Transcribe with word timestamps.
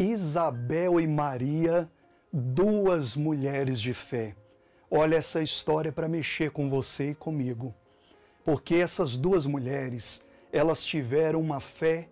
Isabel 0.00 0.98
e 0.98 1.06
Maria, 1.06 1.86
duas 2.32 3.14
mulheres 3.14 3.78
de 3.78 3.92
fé. 3.92 4.34
Olha 4.90 5.16
essa 5.16 5.42
história 5.42 5.92
para 5.92 6.08
mexer 6.08 6.52
com 6.52 6.70
você 6.70 7.10
e 7.10 7.14
comigo. 7.14 7.74
Porque 8.42 8.76
essas 8.76 9.14
duas 9.14 9.44
mulheres, 9.44 10.24
elas 10.50 10.82
tiveram 10.82 11.38
uma 11.38 11.60
fé, 11.60 12.08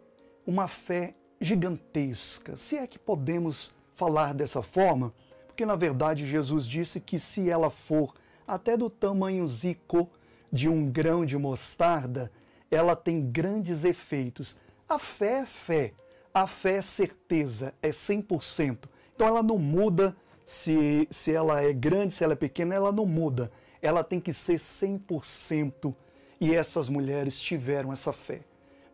uma 0.47 0.69
fé 0.69 1.15
gigantesca. 1.41 2.59
Se 2.59 2.77
é 2.77 2.87
que 2.87 2.99
podemos 2.99 3.75
falar 3.95 4.35
dessa 4.35 4.61
forma, 4.61 5.15
porque 5.47 5.65
na 5.65 5.75
verdade 5.75 6.27
Jesus 6.27 6.67
disse 6.67 7.01
que 7.01 7.19
se 7.19 7.49
ela 7.49 7.71
for 7.71 8.13
até 8.47 8.77
do 8.77 8.91
tamanho 8.91 9.47
zico 9.47 10.11
de 10.53 10.69
um 10.69 10.91
grão 10.91 11.25
de 11.25 11.39
mostarda, 11.39 12.31
ela 12.71 12.95
tem 12.95 13.31
grandes 13.31 13.83
efeitos. 13.83 14.59
A 14.87 14.99
fé 14.99 15.39
é 15.39 15.47
fé, 15.47 15.95
a 16.43 16.47
fé 16.47 16.77
é 16.77 16.83
certeza, 16.83 17.75
é 17.83 17.89
100%. 17.89 18.89
Então 19.15 19.27
ela 19.27 19.43
não 19.43 19.59
muda 19.59 20.17
se, 20.45 21.09
se 21.11 21.33
ela 21.33 21.61
é 21.61 21.73
grande, 21.73 22.15
se 22.15 22.23
ela 22.23 22.35
é 22.35 22.37
pequena, 22.37 22.75
ela 22.75 22.93
não 22.93 23.05
muda. 23.05 23.51
Ela 23.83 24.05
tem 24.05 24.21
que 24.21 24.33
ser 24.33 24.55
100%. 24.55 25.95
E 26.41 26.55
essas 26.55 26.89
mulheres 26.89 27.41
tiveram 27.41 27.93
essa 27.93 28.13
fé. 28.13 28.43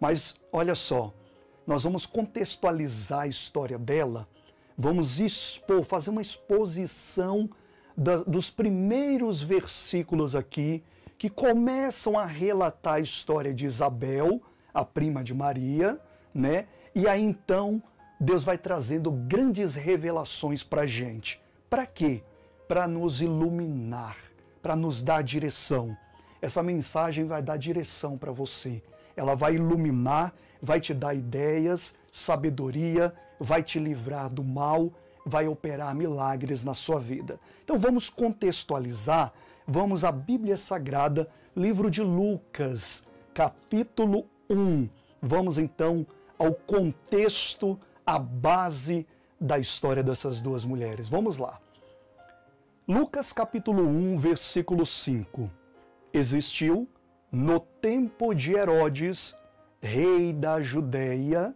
Mas 0.00 0.40
olha 0.50 0.74
só, 0.74 1.12
nós 1.66 1.84
vamos 1.84 2.06
contextualizar 2.06 3.20
a 3.20 3.26
história 3.26 3.78
dela, 3.78 4.26
vamos 4.76 5.20
expor, 5.20 5.84
fazer 5.84 6.10
uma 6.10 6.22
exposição 6.22 7.48
da, 7.96 8.16
dos 8.16 8.50
primeiros 8.50 9.42
versículos 9.42 10.34
aqui 10.34 10.82
que 11.16 11.28
começam 11.28 12.18
a 12.18 12.24
relatar 12.24 12.94
a 12.94 13.00
história 13.00 13.54
de 13.54 13.66
Isabel, 13.66 14.42
a 14.72 14.84
prima 14.84 15.22
de 15.22 15.32
Maria, 15.32 16.00
né? 16.34 16.66
E 16.94 17.08
aí 17.08 17.22
então 17.22 17.82
Deus 18.20 18.44
vai 18.44 18.56
trazendo 18.56 19.10
grandes 19.10 19.74
revelações 19.74 20.62
para 20.62 20.82
a 20.82 20.86
gente. 20.86 21.40
Para 21.68 21.84
quê? 21.86 22.22
Para 22.68 22.86
nos 22.86 23.20
iluminar, 23.20 24.16
para 24.62 24.76
nos 24.76 25.02
dar 25.02 25.22
direção. 25.22 25.96
Essa 26.40 26.62
mensagem 26.62 27.24
vai 27.24 27.42
dar 27.42 27.56
direção 27.56 28.16
para 28.16 28.30
você. 28.30 28.80
Ela 29.16 29.34
vai 29.34 29.56
iluminar, 29.56 30.32
vai 30.62 30.80
te 30.80 30.94
dar 30.94 31.14
ideias, 31.14 31.96
sabedoria, 32.12 33.12
vai 33.40 33.62
te 33.62 33.78
livrar 33.78 34.32
do 34.32 34.44
mal, 34.44 34.92
vai 35.26 35.48
operar 35.48 35.94
milagres 35.94 36.62
na 36.62 36.74
sua 36.74 37.00
vida. 37.00 37.40
Então 37.64 37.78
vamos 37.78 38.08
contextualizar, 38.08 39.32
vamos 39.66 40.04
à 40.04 40.12
Bíblia 40.12 40.56
Sagrada, 40.56 41.28
livro 41.56 41.90
de 41.90 42.02
Lucas, 42.02 43.04
capítulo 43.32 44.26
1. 44.48 44.88
Vamos 45.20 45.58
então 45.58 46.06
ao 46.38 46.54
contexto, 46.54 47.78
à 48.04 48.18
base 48.18 49.06
da 49.40 49.58
história 49.58 50.02
dessas 50.02 50.40
duas 50.40 50.64
mulheres. 50.64 51.08
Vamos 51.08 51.36
lá. 51.36 51.60
Lucas 52.86 53.32
capítulo 53.32 53.82
1, 53.86 54.18
versículo 54.18 54.84
5. 54.84 55.50
Existiu 56.12 56.88
no 57.32 57.58
tempo 57.58 58.34
de 58.34 58.54
Herodes, 58.54 59.36
rei 59.80 60.32
da 60.32 60.60
Judéia, 60.60 61.54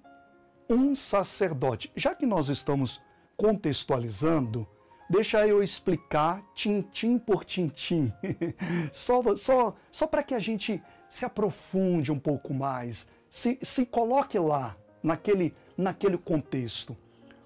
um 0.68 0.94
sacerdote. 0.94 1.92
Já 1.94 2.14
que 2.14 2.26
nós 2.26 2.48
estamos 2.48 3.00
contextualizando, 3.36 4.66
deixa 5.08 5.46
eu 5.46 5.62
explicar 5.62 6.42
tintim 6.54 7.18
por 7.18 7.44
tintim, 7.44 8.12
só, 8.92 9.22
só, 9.36 9.74
só 9.90 10.06
para 10.06 10.22
que 10.22 10.34
a 10.34 10.38
gente 10.38 10.82
se 11.08 11.24
aprofunde 11.24 12.12
um 12.12 12.18
pouco 12.18 12.52
mais, 12.52 13.08
se, 13.28 13.58
se 13.62 13.86
coloque 13.86 14.38
lá, 14.38 14.76
naquele, 15.02 15.54
naquele 15.76 16.18
contexto. 16.18 16.96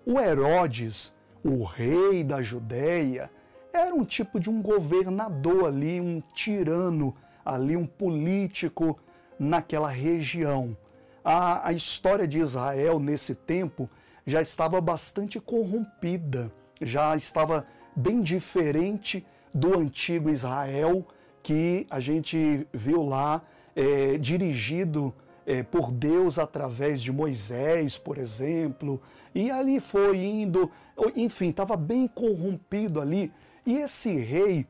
O 0.04 0.18
Herodes, 0.18 1.14
o 1.44 1.64
rei 1.64 2.24
da 2.24 2.42
Judéia, 2.42 3.30
era 3.72 3.94
um 3.94 4.04
tipo 4.04 4.38
de 4.38 4.50
um 4.50 4.60
governador 4.60 5.66
ali, 5.66 6.00
um 6.00 6.22
tirano 6.34 7.14
ali, 7.44 7.76
um 7.76 7.86
político 7.86 8.98
naquela 9.38 9.88
região. 9.88 10.76
A, 11.24 11.68
a 11.68 11.72
história 11.72 12.26
de 12.26 12.38
Israel 12.38 12.98
nesse 12.98 13.34
tempo 13.34 13.88
já 14.26 14.42
estava 14.42 14.80
bastante 14.80 15.40
corrompida, 15.40 16.52
já 16.80 17.16
estava 17.16 17.66
bem 17.94 18.20
diferente 18.20 19.24
do 19.54 19.78
antigo 19.78 20.30
Israel 20.30 21.06
que 21.42 21.86
a 21.90 22.00
gente 22.00 22.66
viu 22.72 23.02
lá 23.02 23.42
é, 23.74 24.16
dirigido 24.16 25.12
é, 25.46 25.62
por 25.62 25.90
Deus 25.90 26.38
através 26.38 27.02
de 27.02 27.12
Moisés, 27.12 27.98
por 27.98 28.18
exemplo, 28.18 29.00
e 29.34 29.50
ali 29.50 29.80
foi 29.80 30.18
indo, 30.18 30.70
enfim, 31.16 31.48
estava 31.48 31.76
bem 31.76 32.06
corrompido 32.06 33.00
ali. 33.00 33.32
E 33.66 33.78
esse 33.78 34.12
rei, 34.12 34.66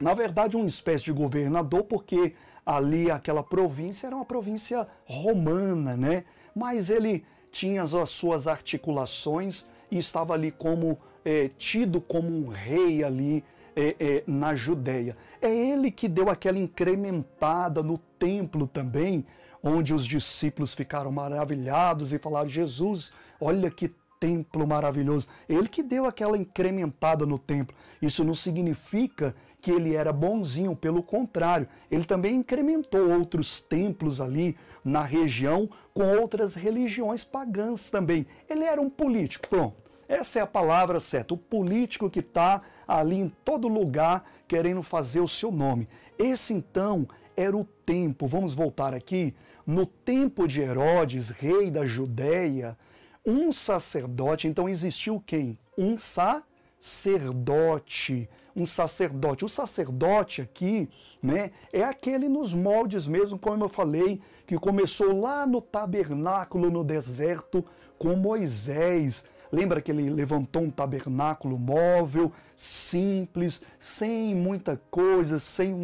na 0.00 0.14
verdade, 0.14 0.56
uma 0.56 0.66
espécie 0.66 1.04
de 1.04 1.12
governador, 1.12 1.84
porque 1.84 2.34
ali 2.64 3.10
aquela 3.10 3.42
província 3.42 4.06
era 4.06 4.16
uma 4.16 4.24
província 4.24 4.86
romana, 5.04 5.96
né? 5.96 6.24
Mas 6.54 6.90
ele 6.90 7.24
tinha 7.50 7.82
as 7.82 8.08
suas 8.08 8.46
articulações 8.46 9.66
e 9.90 9.98
estava 9.98 10.32
ali 10.34 10.50
como 10.50 10.98
é, 11.24 11.50
tido 11.58 12.00
como 12.00 12.28
um 12.28 12.48
rei 12.48 13.04
ali 13.04 13.44
é, 13.76 13.96
é, 13.98 14.24
na 14.26 14.54
Judéia. 14.54 15.16
É 15.40 15.54
ele 15.54 15.90
que 15.90 16.08
deu 16.08 16.30
aquela 16.30 16.58
incrementada 16.58 17.82
no 17.82 17.98
templo 18.18 18.66
também, 18.66 19.24
onde 19.62 19.94
os 19.94 20.04
discípulos 20.04 20.74
ficaram 20.74 21.12
maravilhados 21.12 22.12
e 22.12 22.18
falaram: 22.18 22.48
Jesus, 22.48 23.12
olha 23.40 23.70
que 23.70 23.92
templo 24.18 24.66
maravilhoso. 24.66 25.26
Ele 25.48 25.68
que 25.68 25.82
deu 25.82 26.06
aquela 26.06 26.38
incrementada 26.38 27.26
no 27.26 27.38
templo. 27.38 27.74
Isso 28.00 28.22
não 28.22 28.34
significa 28.34 29.34
que 29.60 29.70
ele 29.70 29.94
era 29.94 30.12
bonzinho, 30.12 30.74
pelo 30.74 31.02
contrário, 31.02 31.68
ele 31.88 32.04
também 32.04 32.34
incrementou 32.36 33.10
outros 33.10 33.60
templos 33.60 34.20
ali 34.20 34.56
na 34.84 35.02
região 35.02 35.68
com 35.94 36.02
outras 36.18 36.56
religiões 36.56 37.22
pagãs 37.22 37.88
também. 37.88 38.26
Ele 38.50 38.64
era 38.64 38.80
um 38.80 38.90
político, 38.90 39.48
pronto. 39.48 39.76
Essa 40.08 40.40
é 40.40 40.42
a 40.42 40.46
palavra 40.46 40.98
certa, 41.00 41.32
o 41.32 41.38
político 41.38 42.10
que 42.10 42.18
está 42.18 42.60
ali 42.86 43.16
em 43.16 43.28
todo 43.44 43.68
lugar 43.68 44.28
querendo 44.46 44.82
fazer 44.82 45.20
o 45.20 45.28
seu 45.28 45.50
nome. 45.50 45.88
Esse 46.18 46.52
então 46.52 47.08
era 47.36 47.56
o 47.56 47.64
tempo, 47.64 48.26
vamos 48.26 48.54
voltar 48.54 48.94
aqui, 48.94 49.34
no 49.66 49.86
tempo 49.86 50.46
de 50.46 50.60
Herodes, 50.60 51.30
rei 51.30 51.70
da 51.70 51.86
Judéia, 51.86 52.76
um 53.24 53.52
sacerdote, 53.52 54.48
então 54.48 54.68
existiu 54.68 55.22
quem? 55.24 55.56
Um 55.78 55.96
sacerdote, 55.96 58.28
um 58.54 58.66
sacerdote. 58.66 59.44
O 59.44 59.48
sacerdote 59.48 60.42
aqui, 60.42 60.88
né, 61.22 61.52
é 61.72 61.84
aquele 61.84 62.28
nos 62.28 62.52
moldes 62.52 63.06
mesmo, 63.06 63.38
como 63.38 63.64
eu 63.64 63.68
falei, 63.68 64.20
que 64.46 64.58
começou 64.58 65.20
lá 65.20 65.46
no 65.46 65.60
tabernáculo 65.60 66.68
no 66.70 66.82
deserto 66.82 67.64
com 67.96 68.16
Moisés. 68.16 69.24
Lembra 69.52 69.82
que 69.82 69.90
ele 69.90 70.08
levantou 70.08 70.62
um 70.62 70.70
tabernáculo 70.70 71.58
móvel, 71.58 72.32
simples, 72.56 73.60
sem 73.78 74.34
muita 74.34 74.80
coisa, 74.90 75.38
sem 75.38 75.74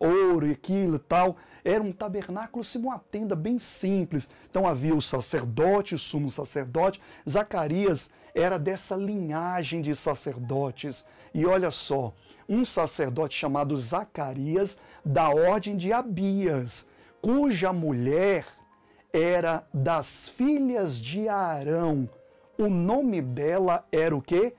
ouro 0.00 0.46
e 0.46 0.52
aquilo 0.52 0.96
e 0.96 0.98
tal. 0.98 1.36
Era 1.62 1.84
um 1.84 1.92
tabernáculo, 1.92 2.64
sim, 2.64 2.78
uma 2.78 2.98
tenda 2.98 3.36
bem 3.36 3.58
simples. 3.58 4.30
Então 4.48 4.66
havia 4.66 4.94
o 4.94 5.02
sacerdote, 5.02 5.94
o 5.94 5.98
sumo 5.98 6.30
sacerdote. 6.30 7.02
Zacarias 7.28 8.10
era 8.34 8.58
dessa 8.58 8.96
linhagem 8.96 9.82
de 9.82 9.94
sacerdotes. 9.94 11.04
E 11.34 11.44
olha 11.44 11.70
só, 11.70 12.14
um 12.48 12.64
sacerdote 12.64 13.36
chamado 13.36 13.76
Zacarias, 13.76 14.78
da 15.04 15.28
ordem 15.28 15.76
de 15.76 15.92
Abias, 15.92 16.88
cuja 17.20 17.74
mulher 17.74 18.46
era 19.12 19.66
das 19.74 20.30
filhas 20.30 20.98
de 20.98 21.28
Arão 21.28 22.08
o 22.58 22.68
nome 22.68 23.22
dela 23.22 23.86
era 23.90 24.14
o 24.14 24.20
quê? 24.20 24.52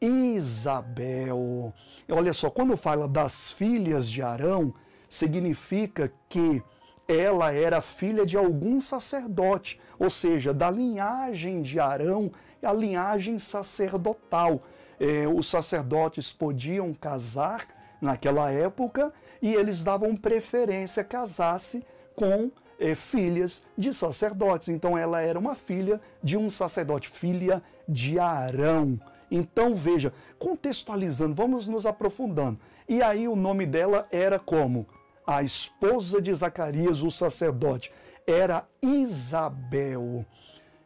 Isabel. 0.00 1.72
Olha 2.10 2.32
só, 2.32 2.50
quando 2.50 2.76
fala 2.76 3.06
das 3.06 3.52
filhas 3.52 4.10
de 4.10 4.20
Arão, 4.20 4.74
significa 5.08 6.12
que 6.28 6.62
ela 7.06 7.52
era 7.52 7.80
filha 7.80 8.26
de 8.26 8.36
algum 8.36 8.80
sacerdote, 8.80 9.80
ou 9.98 10.10
seja, 10.10 10.52
da 10.52 10.70
linhagem 10.70 11.62
de 11.62 11.78
Arão, 11.78 12.32
a 12.62 12.72
linhagem 12.72 13.38
sacerdotal. 13.38 14.62
É, 14.98 15.26
os 15.28 15.46
sacerdotes 15.46 16.32
podiam 16.32 16.92
casar 16.92 17.66
naquela 18.00 18.50
época 18.50 19.12
e 19.40 19.54
eles 19.54 19.84
davam 19.84 20.16
preferência 20.16 21.02
a 21.02 21.04
casar-se 21.04 21.84
com 22.14 22.50
é, 22.78 22.94
filhas 22.94 23.62
de 23.76 23.92
sacerdotes. 23.92 24.68
Então 24.68 24.96
ela 24.96 25.20
era 25.20 25.38
uma 25.38 25.54
filha 25.54 26.00
de 26.22 26.36
um 26.36 26.50
sacerdote, 26.50 27.08
filha 27.08 27.62
de 27.88 28.18
Arão. 28.18 29.00
Então 29.30 29.74
veja, 29.74 30.12
contextualizando, 30.38 31.34
vamos 31.34 31.66
nos 31.66 31.86
aprofundando. 31.86 32.58
E 32.88 33.02
aí 33.02 33.26
o 33.26 33.36
nome 33.36 33.66
dela 33.66 34.06
era 34.10 34.38
como? 34.38 34.86
A 35.26 35.42
esposa 35.42 36.20
de 36.20 36.32
Zacarias, 36.34 37.02
o 37.02 37.10
sacerdote, 37.10 37.90
era 38.26 38.66
Isabel. 38.82 40.24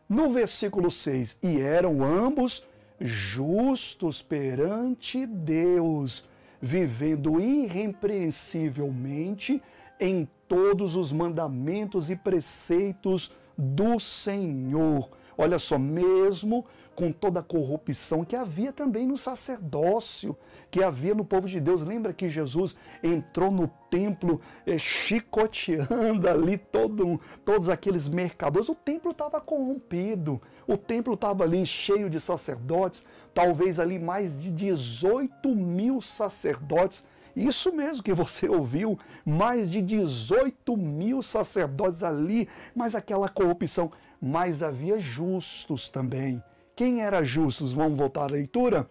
No 0.08 0.32
versículo 0.32 0.90
6, 0.90 1.38
e 1.42 1.60
eram 1.60 2.02
ambos 2.02 2.66
justos 3.00 4.22
perante 4.22 5.26
Deus, 5.26 6.24
vivendo 6.60 7.40
irrepreensivelmente 7.40 9.62
em 10.00 10.28
todos 10.48 10.96
os 10.96 11.12
mandamentos 11.12 12.10
e 12.10 12.16
preceitos 12.16 13.30
do 13.56 14.00
Senhor. 14.00 15.10
Olha 15.36 15.58
só, 15.58 15.78
mesmo 15.78 16.64
com 16.98 17.12
toda 17.12 17.38
a 17.38 17.44
corrupção 17.44 18.24
que 18.24 18.34
havia 18.34 18.72
também 18.72 19.06
no 19.06 19.16
sacerdócio, 19.16 20.36
que 20.68 20.82
havia 20.82 21.14
no 21.14 21.24
povo 21.24 21.46
de 21.46 21.60
Deus. 21.60 21.80
Lembra 21.80 22.12
que 22.12 22.28
Jesus 22.28 22.74
entrou 23.04 23.52
no 23.52 23.68
templo 23.88 24.40
é, 24.66 24.76
chicoteando 24.76 26.26
ali 26.28 26.58
todo, 26.58 27.20
todos 27.44 27.68
aqueles 27.68 28.08
mercadores? 28.08 28.68
O 28.68 28.74
templo 28.74 29.12
estava 29.12 29.40
corrompido, 29.40 30.42
o 30.66 30.76
templo 30.76 31.14
estava 31.14 31.44
ali 31.44 31.64
cheio 31.64 32.10
de 32.10 32.18
sacerdotes, 32.18 33.04
talvez 33.32 33.78
ali 33.78 34.00
mais 34.00 34.36
de 34.36 34.50
18 34.50 35.48
mil 35.54 36.00
sacerdotes. 36.00 37.06
Isso 37.38 37.72
mesmo 37.72 38.02
que 38.02 38.12
você 38.12 38.46
ouviu, 38.48 38.98
mais 39.24 39.70
de 39.70 39.80
18 39.80 40.76
mil 40.76 41.22
sacerdotes 41.22 42.02
ali, 42.02 42.48
mas 42.74 42.94
aquela 42.94 43.28
corrupção. 43.28 43.90
Mas 44.20 44.62
havia 44.62 44.98
justos 44.98 45.88
também 45.88 46.42
quem 46.78 47.02
era 47.02 47.24
justos? 47.24 47.72
Vamos 47.72 47.98
voltar 47.98 48.22
à 48.22 48.26
leitura? 48.26 48.88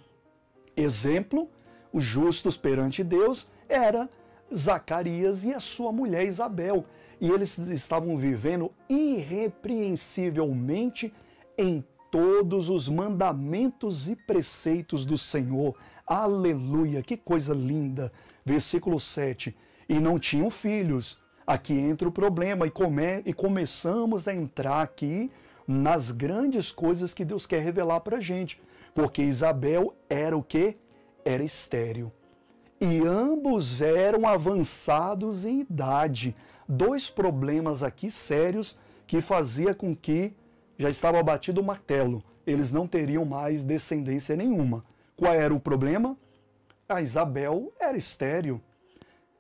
Exemplo, 0.76 1.48
os 1.94 2.04
justos 2.04 2.58
perante 2.58 3.02
Deus 3.02 3.48
era 3.70 4.10
Zacarias 4.54 5.46
e 5.46 5.54
a 5.54 5.60
sua 5.62 5.94
mulher 5.94 6.26
Isabel. 6.26 6.84
E 7.22 7.30
eles 7.30 7.58
estavam 7.58 8.18
vivendo 8.18 8.74
irrepreensivelmente 8.90 11.14
em 11.58 11.82
todos 12.12 12.70
os 12.70 12.90
mandamentos 12.90 14.10
e 14.10 14.18
preceitos 14.18 15.06
do 15.06 15.18
Senhor. 15.18 15.74
Aleluia, 16.06 17.02
que 17.02 17.16
coisa 17.16 17.54
linda. 17.54 18.12
Versículo 18.48 18.98
7. 18.98 19.54
E 19.90 20.00
não 20.00 20.18
tinham 20.18 20.50
filhos. 20.50 21.20
Aqui 21.46 21.74
entra 21.74 22.08
o 22.08 22.12
problema 22.14 22.66
e, 22.66 22.72
come, 22.72 23.22
e 23.26 23.34
começamos 23.34 24.26
a 24.26 24.34
entrar 24.34 24.82
aqui 24.82 25.30
nas 25.68 26.12
grandes 26.12 26.72
coisas 26.72 27.14
que 27.14 27.26
Deus 27.26 27.46
quer 27.46 27.62
revelar 27.62 28.00
para 28.00 28.18
a 28.18 28.22
gente. 28.22 28.62
Porque 28.96 29.22
Isabel 29.22 29.94
era 30.10 30.38
o 30.38 30.42
que? 30.42 30.78
Era 31.26 31.44
estéril. 31.44 32.10
E 32.80 33.02
ambos 33.06 33.82
eram 33.82 34.26
avançados 34.26 35.44
em 35.44 35.60
idade. 35.60 36.34
Dois 36.70 37.10
problemas 37.10 37.84
aqui 37.84 38.10
sérios 38.10 38.80
que 39.06 39.20
fazia 39.20 39.74
com 39.74 39.94
que 39.94 40.32
já 40.78 40.88
estava 40.88 41.22
batido 41.22 41.60
o 41.60 41.66
martelo. 41.66 42.24
Eles 42.46 42.72
não 42.72 42.88
teriam 42.88 43.26
mais 43.26 43.62
descendência 43.62 44.38
nenhuma. 44.38 44.86
Qual 45.18 45.34
era 45.34 45.54
o 45.54 45.60
problema? 45.60 46.16
A 46.90 47.02
Isabel 47.02 47.74
era 47.80 47.98
estéril. 47.98 48.62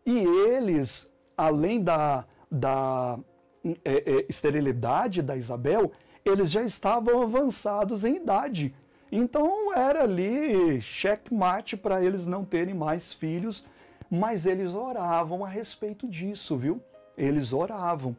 E 0.06 0.20
eles, 0.20 1.10
além 1.38 1.82
da, 1.82 2.26
da 2.52 3.18
é, 3.64 3.76
é, 3.86 4.26
esterilidade 4.30 5.22
da 5.22 5.36
Isabel, 5.36 5.92
eles 6.26 6.52
já 6.52 6.62
estavam 6.62 7.22
avançados 7.22 8.04
em 8.04 8.18
idade. 8.18 8.76
Então 9.12 9.74
era 9.74 10.04
ali 10.04 10.82
checkmate 10.82 11.78
para 11.78 12.04
eles 12.04 12.28
não 12.28 12.44
terem 12.44 12.74
mais 12.74 13.14
filhos, 13.14 13.66
mas 14.10 14.46
eles 14.46 14.76
oravam 14.76 15.46
a 15.46 15.48
respeito 15.48 16.08
disso, 16.08 16.58
viu? 16.58 16.82
Eles 17.18 17.54
oravam. 17.54 18.16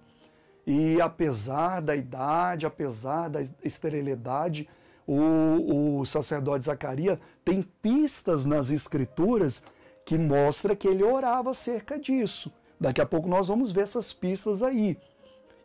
E 0.67 1.01
apesar 1.01 1.81
da 1.81 1.95
idade, 1.95 2.67
apesar 2.67 3.29
da 3.29 3.41
esterilidade, 3.63 4.69
o, 5.09 6.01
o 6.01 6.05
sacerdote 6.05 6.67
Zacarias 6.67 7.19
tem 7.43 7.63
pistas 7.63 8.45
nas 8.45 8.69
escrituras 8.69 9.63
que 10.05 10.19
mostra 10.19 10.77
que 10.77 10.87
ele 10.87 11.03
orava 11.03 11.51
acerca 11.51 11.99
disso. 11.99 12.53
Daqui 12.79 13.01
a 13.01 13.07
pouco 13.07 13.27
nós 13.27 13.49
vamos 13.49 13.73
ver 13.73 13.83
essas 13.83 14.13
pistas 14.13 14.63
aí. 14.63 14.99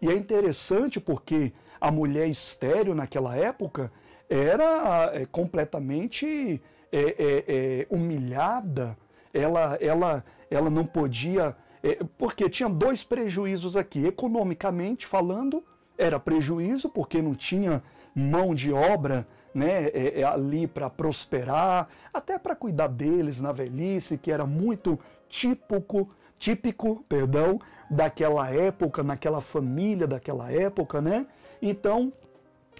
E 0.01 0.09
é 0.09 0.15
interessante 0.15 0.99
porque 0.99 1.51
a 1.79 1.91
mulher 1.91 2.27
estéreo 2.29 2.95
naquela 2.95 3.35
época 3.35 3.91
era 4.29 5.11
é, 5.13 5.25
completamente 5.25 6.61
é, 6.89 6.99
é, 6.99 7.43
é, 7.47 7.87
humilhada, 7.89 8.97
ela, 9.33 9.77
ela, 9.81 10.23
ela 10.49 10.69
não 10.69 10.85
podia. 10.85 11.55
É, 11.83 11.99
porque 12.17 12.49
tinha 12.49 12.69
dois 12.69 13.03
prejuízos 13.03 13.75
aqui. 13.75 14.05
Economicamente 14.05 15.05
falando, 15.05 15.61
era 15.97 16.19
prejuízo, 16.19 16.87
porque 16.87 17.21
não 17.21 17.35
tinha 17.35 17.83
mão 18.15 18.53
de 18.53 18.71
obra 18.71 19.27
né, 19.53 19.89
é, 19.93 20.23
ali 20.23 20.67
para 20.67 20.89
prosperar, 20.89 21.87
até 22.13 22.37
para 22.39 22.55
cuidar 22.55 22.87
deles 22.87 23.39
na 23.39 23.51
velhice, 23.51 24.17
que 24.17 24.31
era 24.31 24.45
muito 24.45 24.99
típico, 25.29 26.09
típico, 26.37 27.05
perdão, 27.07 27.59
daquela 27.89 28.49
época, 28.49 29.03
naquela 29.03 29.41
família 29.41 30.07
daquela 30.07 30.51
época, 30.51 30.99
né? 31.01 31.27
Então, 31.61 32.11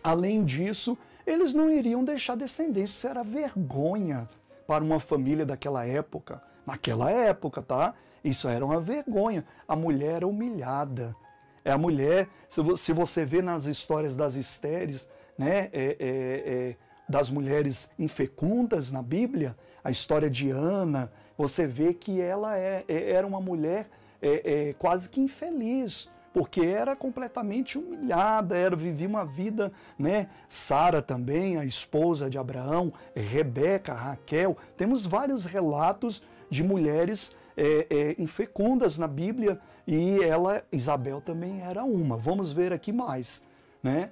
além 0.03 0.43
disso, 0.43 0.97
eles 1.25 1.53
não 1.53 1.69
iriam 1.69 2.03
deixar 2.03 2.35
descendência. 2.35 2.95
Isso 2.97 3.07
era 3.07 3.23
vergonha 3.23 4.27
para 4.67 4.83
uma 4.83 4.99
família 4.99 5.45
daquela 5.45 5.85
época. 5.85 6.41
Naquela 6.65 7.11
época, 7.11 7.61
tá? 7.61 7.93
Isso 8.23 8.47
era 8.47 8.65
uma 8.65 8.79
vergonha. 8.79 9.45
A 9.67 9.75
mulher 9.75 10.15
era 10.15 10.27
humilhada. 10.27 11.15
É 11.63 11.71
a 11.71 11.77
mulher, 11.77 12.27
se 12.49 12.91
você 12.91 13.23
vê 13.23 13.41
nas 13.41 13.65
histórias 13.65 14.15
das 14.15 14.35
estéreis, 14.35 15.07
né, 15.37 15.69
é, 15.71 15.71
é, 15.73 15.95
é, 15.99 16.75
das 17.07 17.29
mulheres 17.29 17.89
infecundas 17.97 18.91
na 18.91 19.01
Bíblia, 19.01 19.55
a 19.83 19.91
história 19.91 20.29
de 20.29 20.49
Ana, 20.49 21.11
você 21.37 21.67
vê 21.67 21.93
que 21.93 22.21
ela 22.21 22.57
é, 22.57 22.83
é 22.87 23.11
era 23.11 23.27
uma 23.27 23.41
mulher 23.41 23.89
quase 24.79 25.09
que 25.09 25.19
infeliz 25.19 26.09
porque 26.33 26.61
era 26.61 26.95
completamente 26.95 27.77
humilhada, 27.77 28.57
era 28.57 28.75
vivia 28.75 29.07
uma 29.07 29.23
vida, 29.23 29.71
né? 29.97 30.27
Sara 30.49 31.01
também, 31.01 31.57
a 31.57 31.63
esposa 31.63 32.29
de 32.29 32.39
Abraão, 32.39 32.91
Rebeca, 33.15 33.93
Raquel, 33.93 34.57
temos 34.75 35.05
vários 35.05 35.45
relatos 35.45 36.23
de 36.49 36.63
mulheres 36.63 37.35
é, 37.55 37.85
é, 37.89 38.15
infecundas 38.21 38.97
na 38.97 39.07
Bíblia 39.07 39.59
e 39.85 40.23
ela, 40.23 40.63
Isabel 40.71 41.21
também 41.21 41.61
era 41.61 41.83
uma. 41.83 42.17
Vamos 42.17 42.51
ver 42.51 42.73
aqui 42.73 42.91
mais, 42.91 43.43
né? 43.81 44.09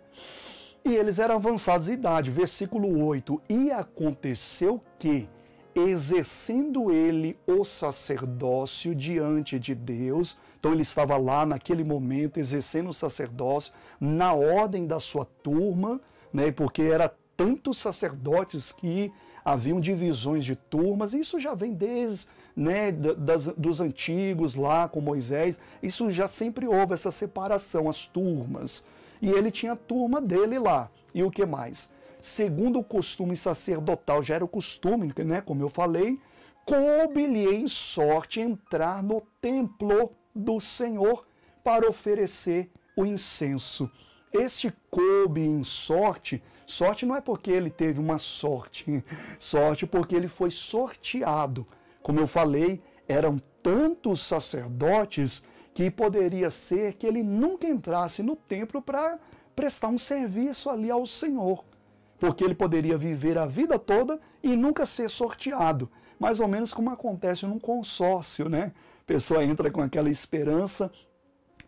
E 0.83 0.95
eles 0.95 1.19
eram 1.19 1.35
avançados 1.35 1.87
em 1.87 1.93
idade, 1.93 2.31
versículo 2.31 3.05
8. 3.05 3.41
E 3.47 3.71
aconteceu 3.71 4.81
que 4.97 5.29
exercendo 5.75 6.91
ele 6.91 7.37
o 7.47 7.63
sacerdócio 7.63 8.93
diante 8.93 9.59
de 9.59 9.73
Deus. 9.73 10.37
Então 10.59 10.73
ele 10.73 10.81
estava 10.81 11.17
lá 11.17 11.45
naquele 11.45 11.83
momento 11.83 12.39
exercendo 12.39 12.89
o 12.89 12.93
sacerdócio 12.93 13.73
na 13.99 14.33
ordem 14.33 14.85
da 14.85 14.99
sua 14.99 15.25
turma, 15.25 16.01
né? 16.33 16.51
Porque 16.51 16.81
era 16.81 17.13
tantos 17.37 17.77
sacerdotes 17.77 18.71
que 18.71 19.11
haviam 19.45 19.79
divisões 19.79 20.43
de 20.43 20.55
turmas. 20.55 21.13
Isso 21.13 21.39
já 21.39 21.53
vem 21.53 21.73
desde 21.73 22.27
né, 22.55 22.91
das, 22.91 23.47
dos 23.47 23.79
antigos 23.79 24.55
lá 24.55 24.87
com 24.87 24.99
Moisés. 24.99 25.59
Isso 25.81 26.11
já 26.11 26.27
sempre 26.27 26.67
houve 26.67 26.93
essa 26.93 27.11
separação, 27.11 27.87
as 27.87 28.05
turmas. 28.05 28.83
E 29.21 29.29
ele 29.29 29.51
tinha 29.51 29.73
a 29.73 29.77
turma 29.77 30.19
dele 30.19 30.57
lá. 30.57 30.89
E 31.13 31.23
o 31.23 31.31
que 31.31 31.45
mais? 31.45 31.89
segundo 32.21 32.79
o 32.79 32.83
costume 32.83 33.35
sacerdotal, 33.35 34.21
já 34.21 34.35
era 34.35 34.45
o 34.45 34.47
costume, 34.47 35.11
né, 35.25 35.41
como 35.41 35.63
eu 35.63 35.69
falei, 35.69 36.19
coube-lhe 36.63 37.45
em 37.45 37.67
sorte 37.67 38.39
entrar 38.39 39.01
no 39.01 39.21
templo 39.41 40.11
do 40.33 40.59
Senhor 40.61 41.25
para 41.63 41.89
oferecer 41.89 42.69
o 42.95 43.05
incenso. 43.05 43.89
Este 44.31 44.71
coube 44.89 45.41
em 45.41 45.63
sorte, 45.63 46.41
sorte 46.65 47.05
não 47.05 47.15
é 47.15 47.21
porque 47.21 47.51
ele 47.51 47.71
teve 47.71 47.99
uma 47.99 48.19
sorte, 48.19 49.03
sorte 49.39 49.87
porque 49.87 50.15
ele 50.15 50.27
foi 50.27 50.51
sorteado. 50.51 51.67
Como 52.03 52.19
eu 52.19 52.27
falei, 52.27 52.81
eram 53.07 53.37
tantos 53.61 54.21
sacerdotes 54.21 55.43
que 55.81 55.91
poderia 55.91 56.49
ser 56.49 56.93
que 56.93 57.07
ele 57.07 57.23
nunca 57.23 57.67
entrasse 57.67 58.21
no 58.21 58.35
templo 58.35 58.81
para 58.81 59.19
prestar 59.55 59.87
um 59.87 59.97
serviço 59.97 60.69
ali 60.69 60.89
ao 60.91 61.05
Senhor 61.05 61.63
porque 62.21 62.43
ele 62.43 62.53
poderia 62.53 62.95
viver 62.99 63.35
a 63.35 63.47
vida 63.47 63.79
toda 63.79 64.19
e 64.43 64.55
nunca 64.55 64.85
ser 64.85 65.09
sorteado. 65.09 65.89
Mais 66.19 66.39
ou 66.39 66.47
menos 66.47 66.71
como 66.71 66.91
acontece 66.91 67.47
num 67.47 67.57
consórcio, 67.57 68.47
né? 68.47 68.73
A 69.01 69.05
pessoa 69.07 69.43
entra 69.43 69.71
com 69.71 69.81
aquela 69.81 70.07
esperança 70.07 70.91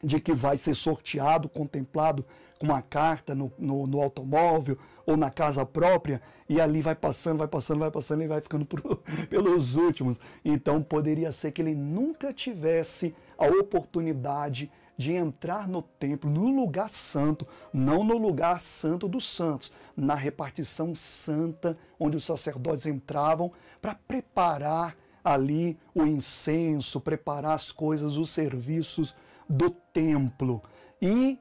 de 0.03 0.19
que 0.19 0.33
vai 0.33 0.57
ser 0.57 0.75
sorteado, 0.75 1.47
contemplado 1.47 2.25
com 2.59 2.67
uma 2.67 2.81
carta 2.81 3.33
no, 3.33 3.51
no, 3.57 3.87
no, 3.87 4.01
automóvel 4.01 4.77
ou 5.05 5.17
na 5.17 5.29
casa 5.29 5.65
própria, 5.65 6.21
e 6.47 6.61
ali 6.61 6.81
vai 6.81 6.95
passando, 6.95 7.39
vai 7.39 7.47
passando, 7.47 7.79
vai 7.79 7.91
passando 7.91 8.23
e 8.23 8.27
vai 8.27 8.41
ficando 8.41 8.65
por, 8.65 8.81
pelos 9.29 9.75
últimos. 9.75 10.19
Então 10.43 10.81
poderia 10.81 11.31
ser 11.31 11.51
que 11.51 11.61
ele 11.61 11.75
nunca 11.75 12.33
tivesse 12.33 13.15
a 13.37 13.47
oportunidade 13.47 14.71
de 14.95 15.13
entrar 15.13 15.67
no 15.67 15.81
templo, 15.81 16.29
no 16.29 16.49
lugar 16.55 16.89
santo, 16.89 17.47
não 17.73 18.03
no 18.03 18.17
lugar 18.17 18.59
santo 18.61 19.07
dos 19.07 19.27
santos, 19.27 19.71
na 19.97 20.13
repartição 20.13 20.93
santa, 20.93 21.77
onde 21.99 22.17
os 22.17 22.23
sacerdotes 22.23 22.85
entravam 22.85 23.51
para 23.81 23.95
preparar 23.95 24.95
ali 25.23 25.77
o 25.95 26.03
incenso, 26.03 27.01
preparar 27.01 27.53
as 27.53 27.71
coisas, 27.71 28.17
os 28.17 28.29
serviços 28.29 29.15
do 29.53 29.69
templo. 29.69 30.63
E 30.99 31.39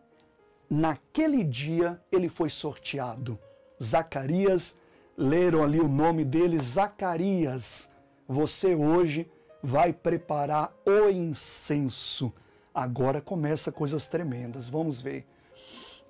naquele 0.69 1.42
dia 1.42 2.00
ele 2.12 2.28
foi 2.28 2.50
sorteado. 2.50 3.38
Zacarias, 3.83 4.76
leram 5.16 5.62
ali 5.62 5.81
o 5.81 5.88
nome 5.88 6.25
dele, 6.25 6.59
Zacarias. 6.59 7.90
Você 8.28 8.75
hoje 8.75 9.31
vai 9.62 9.92
preparar 9.92 10.75
o 10.85 11.09
incenso. 11.09 12.33
Agora 12.75 13.21
começa 13.21 13.73
coisas 13.73 14.09
tremendas. 14.09 14.69
Vamos 14.69 15.00
ver. 15.00 15.26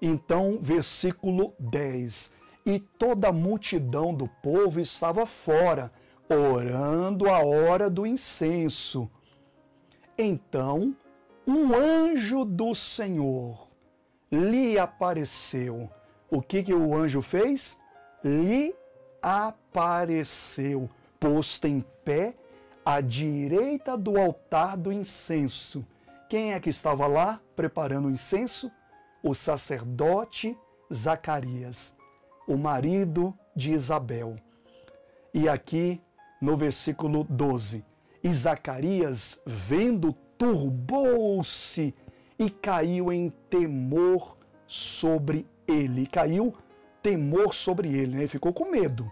Então, 0.01 0.59
versículo 0.61 1.55
10. 1.59 2.33
E 2.67 2.81
toda 2.81 3.29
a 3.29 3.33
multidão 3.33 4.13
do 4.13 4.27
povo 4.27 4.81
estava 4.81 5.25
fora, 5.27 5.93
orando 6.29 7.29
a 7.29 7.45
hora 7.45 7.89
do 7.89 8.07
incenso. 8.07 9.11
Então, 10.17 10.95
um 11.47 11.75
anjo 11.75 12.45
do 12.45 12.75
Senhor 12.75 13.69
lhe 14.31 14.79
apareceu. 14.79 15.91
O 16.31 16.41
que, 16.41 16.63
que 16.63 16.75
o 16.75 16.95
anjo 16.95 17.21
fez? 17.21 17.79
Lhe 18.25 18.75
apareceu, 19.21 20.89
posto 21.21 21.67
em 21.67 21.81
pé 22.05 22.35
à 22.85 23.01
direita 23.01 23.97
do 23.97 24.19
altar 24.19 24.77
do 24.77 24.91
incenso. 24.91 25.87
Quem 26.29 26.55
é 26.55 26.61
que 26.61 26.71
estava 26.71 27.07
lá 27.07 27.41
preparando 27.55 28.09
o 28.09 28.11
incenso? 28.11 28.71
O 29.23 29.35
sacerdote 29.35 30.57
Zacarias, 30.93 31.95
o 32.47 32.57
marido 32.57 33.37
de 33.55 33.73
Isabel. 33.73 34.37
E 35.33 35.49
aqui 35.49 36.01
no 36.41 36.57
versículo 36.57 37.25
12, 37.29 37.85
e 38.23 38.33
Zacarias, 38.33 39.41
vendo, 39.47 40.17
turbou-se 40.43 41.95
e 42.37 42.51
caiu 42.51 43.13
em 43.13 43.31
temor 43.49 44.37
sobre 44.67 45.47
ele. 45.69 46.05
Caiu 46.05 46.53
temor 47.01 47.55
sobre 47.55 47.97
ele, 47.97 48.15
né? 48.15 48.19
ele 48.23 48.27
ficou 48.27 48.53
com 48.53 48.69
medo. 48.69 49.09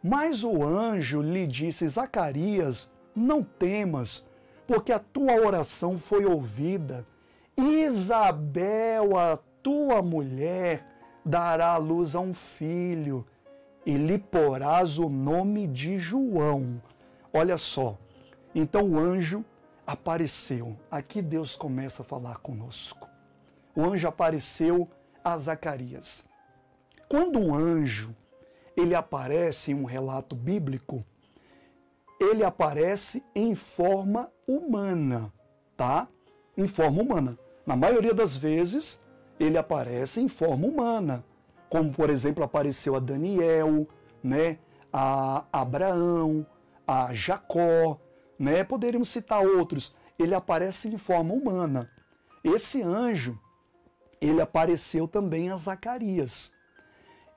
Mas 0.00 0.44
o 0.44 0.62
anjo 0.62 1.20
lhe 1.20 1.48
disse: 1.48 1.88
Zacarias, 1.88 2.88
não 3.12 3.42
temas, 3.42 4.24
porque 4.68 4.92
a 4.92 5.00
tua 5.00 5.34
oração 5.34 5.98
foi 5.98 6.24
ouvida. 6.24 7.04
Isabel, 7.56 9.18
a 9.18 9.36
tua 9.64 10.00
mulher, 10.00 10.86
dará 11.24 11.72
à 11.72 11.76
luz 11.76 12.14
a 12.14 12.20
um 12.20 12.34
filho, 12.34 13.26
e 13.84 13.96
lhe 13.96 14.18
porás 14.18 14.96
o 14.96 15.08
nome 15.08 15.66
de 15.66 15.98
João. 15.98 16.80
Olha 17.32 17.58
só, 17.58 17.98
então 18.54 18.90
o 18.90 18.98
anjo 18.98 19.44
apareceu. 19.86 20.76
Aqui 20.90 21.20
Deus 21.20 21.56
começa 21.56 22.02
a 22.02 22.04
falar 22.04 22.38
conosco. 22.38 23.08
O 23.74 23.82
anjo 23.82 24.08
apareceu 24.08 24.88
a 25.22 25.36
Zacarias. 25.38 26.24
Quando 27.08 27.38
um 27.38 27.54
anjo 27.54 28.14
ele 28.76 28.94
aparece 28.94 29.72
em 29.72 29.74
um 29.74 29.84
relato 29.84 30.34
bíblico, 30.34 31.04
ele 32.20 32.44
aparece 32.44 33.22
em 33.34 33.54
forma 33.54 34.30
humana, 34.46 35.32
tá? 35.76 36.08
Em 36.56 36.66
forma 36.66 37.02
humana. 37.02 37.38
Na 37.66 37.76
maioria 37.76 38.14
das 38.14 38.36
vezes, 38.36 39.00
ele 39.38 39.58
aparece 39.58 40.20
em 40.20 40.28
forma 40.28 40.66
humana, 40.66 41.24
como 41.68 41.92
por 41.92 42.10
exemplo 42.10 42.44
apareceu 42.44 42.94
a 42.94 43.00
Daniel, 43.00 43.86
né? 44.22 44.58
A 44.92 45.44
Abraão, 45.52 46.46
a 46.86 47.12
Jacó, 47.12 47.98
né? 48.38 48.64
Poderíamos 48.64 49.08
citar 49.08 49.44
outros. 49.44 49.94
Ele 50.18 50.34
aparece 50.34 50.88
em 50.88 50.98
forma 50.98 51.34
humana. 51.34 51.90
Esse 52.42 52.82
anjo, 52.82 53.38
ele 54.20 54.40
apareceu 54.40 55.08
também 55.08 55.50
a 55.50 55.56
Zacarias. 55.56 56.52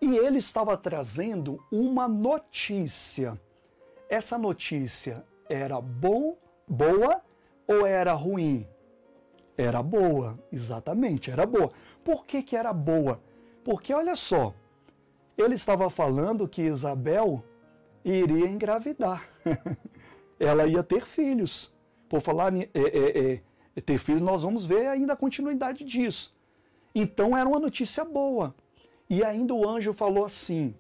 E 0.02 0.18
ele 0.18 0.38
estava 0.38 0.78
trazendo 0.78 1.64
uma 1.72 2.08
notícia. 2.08 3.40
Essa 4.10 4.38
notícia 4.38 5.26
era 5.50 5.82
bom, 5.82 6.38
boa 6.68 7.22
ou 7.68 7.86
era 7.86 8.14
ruim? 8.14 8.68
Era 9.58 9.82
boa, 9.82 10.38
exatamente, 10.52 11.32
era 11.32 11.46
boa. 11.46 11.72
Por 12.04 12.26
que, 12.26 12.44
que 12.44 12.56
era 12.56 12.72
boa? 12.72 13.20
Porque 13.64 13.92
olha 13.94 14.16
só, 14.16 14.54
ele 15.38 15.56
estava 15.56 15.90
falando 15.90 16.48
que 16.48 16.62
Isabel 16.62 17.44
iria 18.06 18.48
engravidar. 18.48 19.28
Ela 20.40 20.66
ia 20.68 20.84
ter 20.84 21.06
filhos. 21.06 21.74
Por 22.10 22.22
falar 22.22 22.54
em 22.54 22.62
é, 22.62 22.70
é, 22.74 23.42
é, 23.76 23.82
ter 23.82 23.98
filhos, 23.98 24.22
nós 24.22 24.44
vamos 24.44 24.66
ver 24.66 24.88
ainda 24.88 25.14
a 25.14 25.18
continuidade 25.18 25.84
disso. 25.84 26.34
Então 26.96 27.38
era 27.38 27.48
uma 27.48 27.60
notícia 27.60 28.04
boa. 28.04 28.56
E 29.10 29.24
ainda 29.24 29.54
o 29.54 29.68
anjo 29.68 29.94
falou 29.94 30.26
assim, 30.26 30.74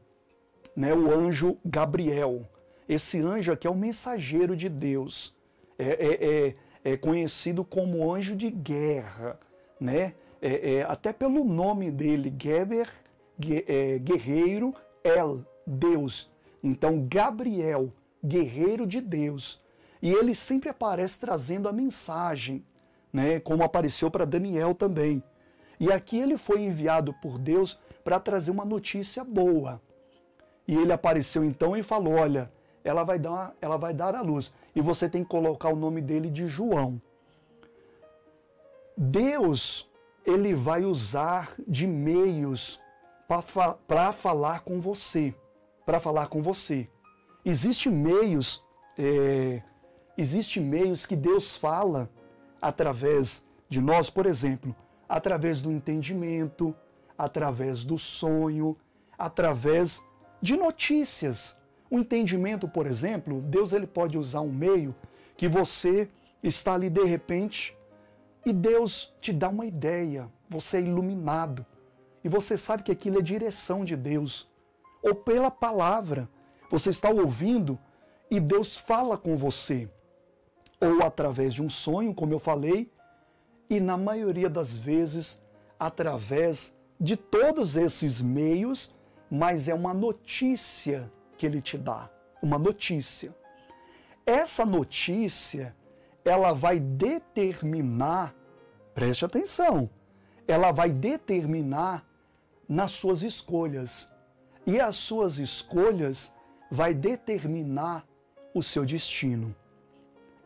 né, 0.75 0.93
o 0.93 1.11
anjo 1.11 1.57
Gabriel. 1.65 2.47
Esse 2.87 3.19
anjo 3.19 3.51
aqui 3.51 3.67
é 3.67 3.69
o 3.69 3.75
mensageiro 3.75 4.55
de 4.55 4.69
Deus. 4.69 5.35
É, 5.77 5.85
é, 5.85 6.47
é, 6.47 6.55
é 6.93 6.97
conhecido 6.97 7.63
como 7.63 8.13
anjo 8.13 8.35
de 8.35 8.49
guerra, 8.49 9.39
né? 9.79 10.13
É, 10.41 10.75
é, 10.75 10.83
até 10.83 11.11
pelo 11.11 11.43
nome 11.43 11.91
dele, 11.91 12.33
Geber, 12.41 12.89
é, 13.67 13.97
guerreiro, 13.99 14.73
El, 15.03 15.43
Deus. 15.65 16.29
Então, 16.63 17.05
Gabriel, 17.09 17.91
guerreiro 18.23 18.85
de 18.85 19.01
Deus. 19.01 19.61
E 20.01 20.11
ele 20.11 20.35
sempre 20.35 20.69
aparece 20.69 21.19
trazendo 21.19 21.67
a 21.67 21.73
mensagem, 21.73 22.65
né? 23.11 23.39
como 23.39 23.63
apareceu 23.63 24.11
para 24.11 24.25
Daniel 24.25 24.75
também. 24.75 25.23
E 25.79 25.91
aqui 25.91 26.17
ele 26.17 26.37
foi 26.37 26.61
enviado 26.61 27.13
por 27.21 27.37
Deus 27.37 27.79
para 28.03 28.19
trazer 28.19 28.51
uma 28.51 28.65
notícia 28.65 29.23
boa. 29.23 29.81
E 30.67 30.75
ele 30.75 30.91
apareceu 30.91 31.43
então 31.43 31.77
e 31.77 31.83
falou: 31.83 32.13
Olha, 32.13 32.51
ela 32.83 33.03
vai 33.03 33.19
dar, 33.19 33.55
ela 33.61 33.77
vai 33.77 33.93
dar 33.93 34.15
a 34.15 34.21
luz. 34.21 34.53
E 34.75 34.81
você 34.81 35.07
tem 35.07 35.23
que 35.23 35.29
colocar 35.29 35.69
o 35.69 35.75
nome 35.75 36.01
dele 36.01 36.29
de 36.29 36.47
João. 36.47 37.01
Deus, 38.95 39.89
ele 40.25 40.53
vai 40.53 40.83
usar 40.83 41.53
de 41.67 41.85
meios 41.85 42.79
para 43.87 44.11
falar 44.11 44.61
com 44.61 44.79
você. 44.79 45.33
Para 45.85 45.99
falar 45.99 46.27
com 46.27 46.41
você. 46.41 46.89
Existem 47.49 47.89
meios, 47.89 48.61
é, 48.97 49.61
existe 50.17 50.59
meios 50.59 51.05
que 51.05 51.15
Deus 51.15 51.55
fala 51.55 52.09
através 52.61 53.41
de 53.69 53.79
nós, 53.79 54.09
por 54.09 54.25
exemplo, 54.25 54.75
através 55.07 55.61
do 55.61 55.71
entendimento, 55.71 56.75
através 57.17 57.85
do 57.85 57.97
sonho, 57.97 58.75
através 59.17 60.03
de 60.41 60.57
notícias. 60.57 61.57
O 61.89 61.99
entendimento, 61.99 62.67
por 62.67 62.85
exemplo, 62.85 63.39
Deus 63.39 63.71
ele 63.71 63.87
pode 63.87 64.17
usar 64.17 64.41
um 64.41 64.51
meio 64.51 64.93
que 65.37 65.47
você 65.47 66.09
está 66.43 66.73
ali 66.73 66.89
de 66.89 67.05
repente 67.05 67.73
e 68.45 68.51
Deus 68.51 69.15
te 69.21 69.31
dá 69.31 69.47
uma 69.47 69.65
ideia, 69.65 70.29
você 70.49 70.79
é 70.79 70.81
iluminado 70.81 71.65
e 72.25 72.27
você 72.27 72.57
sabe 72.57 72.83
que 72.83 72.91
aquilo 72.91 73.19
é 73.19 73.21
direção 73.21 73.85
de 73.85 73.95
Deus. 73.95 74.49
Ou 75.01 75.15
pela 75.15 75.49
palavra, 75.49 76.27
você 76.69 76.89
está 76.89 77.09
ouvindo 77.09 77.77
e 78.29 78.39
Deus 78.39 78.77
fala 78.77 79.17
com 79.17 79.37
você. 79.37 79.89
Ou 80.79 81.03
através 81.03 81.53
de 81.53 81.63
um 81.63 81.69
sonho, 81.69 82.13
como 82.13 82.33
eu 82.33 82.39
falei, 82.39 82.91
e 83.69 83.79
na 83.79 83.97
maioria 83.97 84.49
das 84.49 84.77
vezes 84.77 85.41
através 85.79 86.75
de 86.99 87.15
todos 87.15 87.75
esses 87.75 88.21
meios, 88.21 88.93
mas 89.29 89.67
é 89.67 89.73
uma 89.73 89.93
notícia 89.93 91.11
que 91.37 91.45
ele 91.45 91.61
te 91.61 91.77
dá, 91.77 92.09
uma 92.41 92.57
notícia. 92.57 93.35
Essa 94.25 94.65
notícia, 94.65 95.75
ela 96.25 96.53
vai 96.53 96.79
determinar, 96.79 98.35
preste 98.93 99.23
atenção, 99.23 99.89
ela 100.47 100.71
vai 100.71 100.89
determinar 100.89 102.05
nas 102.67 102.91
suas 102.91 103.21
escolhas. 103.21 104.09
E 104.65 104.81
as 104.81 104.95
suas 104.95 105.37
escolhas 105.37 106.33
vai 106.69 106.93
determinar 106.93 108.05
o 108.53 108.61
seu 108.61 108.85
destino. 108.85 109.55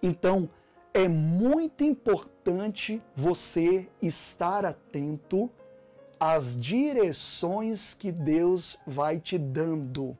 Então, 0.01 0.49
é 0.93 1.07
muito 1.07 1.83
importante 1.83 3.01
você 3.15 3.87
estar 4.01 4.65
atento 4.65 5.49
as 6.19 6.59
direções 6.59 7.95
que 7.95 8.11
Deus 8.11 8.77
vai 8.85 9.19
te 9.19 9.37
dando. 9.37 10.15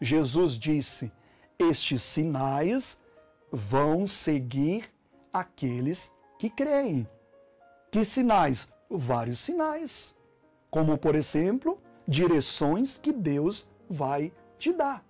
Jesus 0.00 0.58
disse: 0.58 1.12
Estes 1.58 2.02
sinais 2.02 2.98
vão 3.52 4.06
seguir 4.06 4.90
aqueles 5.32 6.12
que 6.38 6.50
creem. 6.50 7.06
Que 7.90 8.04
sinais? 8.04 8.68
Vários 8.90 9.38
sinais. 9.38 10.16
Como, 10.70 10.98
por 10.98 11.14
exemplo, 11.14 11.78
direções 12.06 12.98
que 12.98 13.12
Deus 13.12 13.66
vai 13.88 14.32
te 14.58 14.72
dar. 14.72 15.07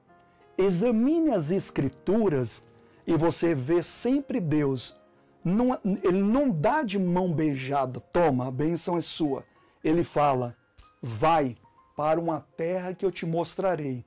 Examine 0.58 1.30
as 1.30 1.52
Escrituras 1.52 2.64
e 3.06 3.16
você 3.16 3.54
vê 3.54 3.82
sempre 3.82 4.40
Deus. 4.40 4.96
Não, 5.44 5.78
ele 6.02 6.20
não 6.20 6.50
dá 6.50 6.82
de 6.82 6.98
mão 6.98 7.32
beijada, 7.32 8.00
toma, 8.12 8.48
a 8.48 8.50
bênção 8.50 8.96
é 8.96 9.00
sua. 9.00 9.44
Ele 9.82 10.02
fala, 10.02 10.56
vai 11.00 11.56
para 11.96 12.20
uma 12.20 12.44
terra 12.56 12.92
que 12.92 13.06
eu 13.06 13.12
te 13.12 13.24
mostrarei. 13.24 14.04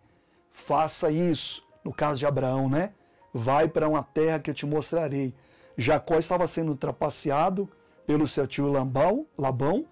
Faça 0.51 1.10
isso. 1.10 1.65
No 1.84 1.93
caso 1.93 2.20
de 2.20 2.25
Abraão, 2.25 2.70
né? 2.70 2.91
Vai 3.34 3.67
para 3.67 3.88
uma 3.88 4.03
terra 4.03 4.38
que 4.38 4.51
eu 4.51 4.53
te 4.53 4.65
mostrarei. 4.65 5.34
Jacó 5.77 6.15
estava 6.15 6.46
sendo 6.46 6.75
trapaceado 6.75 7.67
pelo 8.05 8.27
seu 8.27 8.46
tio 8.46 8.72
Labão, 8.72 9.25
Labão 9.38 9.86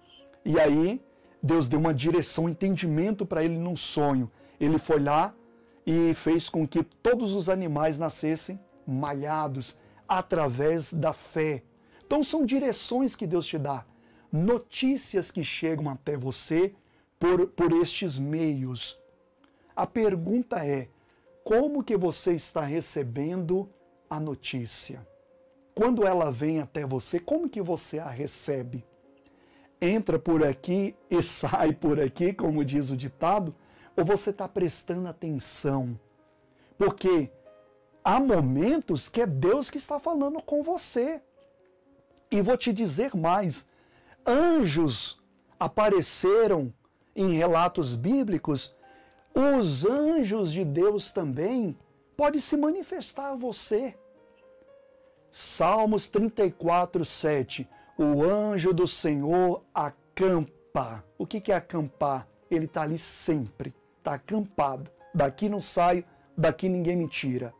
e 0.44 0.60
aí 0.60 1.02
Deus 1.42 1.68
deu 1.68 1.80
uma 1.80 1.94
direção, 1.94 2.44
um 2.44 2.48
entendimento 2.48 3.24
para 3.24 3.42
ele 3.42 3.56
num 3.56 3.74
sonho. 3.74 4.30
Ele 4.60 4.78
foi 4.78 5.00
lá 5.00 5.34
e 5.86 6.14
fez 6.14 6.48
com 6.48 6.66
que 6.66 6.82
todos 6.82 7.34
os 7.34 7.48
animais 7.48 7.98
nascessem 7.98 8.60
malhados 8.86 9.78
através 10.08 10.92
da 10.92 11.12
fé. 11.12 11.62
Então 12.04 12.24
são 12.24 12.44
direções 12.44 13.14
que 13.14 13.26
Deus 13.26 13.46
te 13.46 13.58
dá, 13.58 13.84
notícias 14.32 15.30
que 15.30 15.44
chegam 15.44 15.88
até 15.88 16.16
você 16.16 16.74
por, 17.18 17.46
por 17.48 17.72
estes 17.72 18.18
meios. 18.18 18.98
A 19.76 19.86
pergunta 19.86 20.64
é: 20.64 20.88
como 21.44 21.84
que 21.84 21.96
você 21.96 22.34
está 22.34 22.62
recebendo 22.62 23.68
a 24.08 24.18
notícia? 24.18 25.06
Quando 25.74 26.06
ela 26.06 26.30
vem 26.30 26.58
até 26.60 26.84
você, 26.84 27.18
como 27.18 27.48
que 27.48 27.62
você 27.62 27.98
a 27.98 28.08
recebe? 28.08 28.84
Entra 29.80 30.18
por 30.18 30.44
aqui 30.44 30.94
e 31.08 31.22
sai 31.22 31.72
por 31.72 32.00
aqui, 32.00 32.32
como 32.32 32.64
diz 32.64 32.90
o 32.90 32.96
ditado, 32.96 33.54
ou 33.96 34.04
você 34.04 34.30
está 34.30 34.48
prestando 34.48 35.08
atenção? 35.08 35.98
Porque 36.78 37.30
há 38.04 38.18
momentos 38.18 39.08
que 39.08 39.20
é 39.20 39.26
Deus 39.26 39.70
que 39.70 39.78
está 39.78 39.98
falando 39.98 40.42
com 40.42 40.62
você. 40.62 41.22
E 42.30 42.40
vou 42.40 42.56
te 42.56 42.72
dizer 42.72 43.14
mais: 43.16 43.66
anjos 44.26 45.20
apareceram 45.58 46.72
em 47.14 47.34
relatos 47.34 47.94
bíblicos 47.94 48.74
os 49.34 49.86
anjos 49.86 50.52
de 50.52 50.64
Deus 50.64 51.12
também 51.12 51.76
podem 52.16 52.40
se 52.40 52.56
manifestar 52.56 53.30
a 53.30 53.36
você. 53.36 53.96
Salmos 55.30 56.08
34, 56.08 57.04
7. 57.04 57.68
O 57.96 58.24
anjo 58.24 58.72
do 58.72 58.86
Senhor 58.86 59.62
acampa. 59.72 61.04
O 61.16 61.26
que 61.26 61.52
é 61.52 61.54
acampar? 61.54 62.26
Ele 62.50 62.64
está 62.64 62.82
ali 62.82 62.98
sempre, 62.98 63.72
está 64.00 64.14
acampado. 64.14 64.90
Daqui 65.14 65.48
não 65.48 65.60
saio, 65.60 66.04
daqui 66.36 66.68
ninguém 66.68 66.96
me 66.96 67.08
tira. 67.08 67.54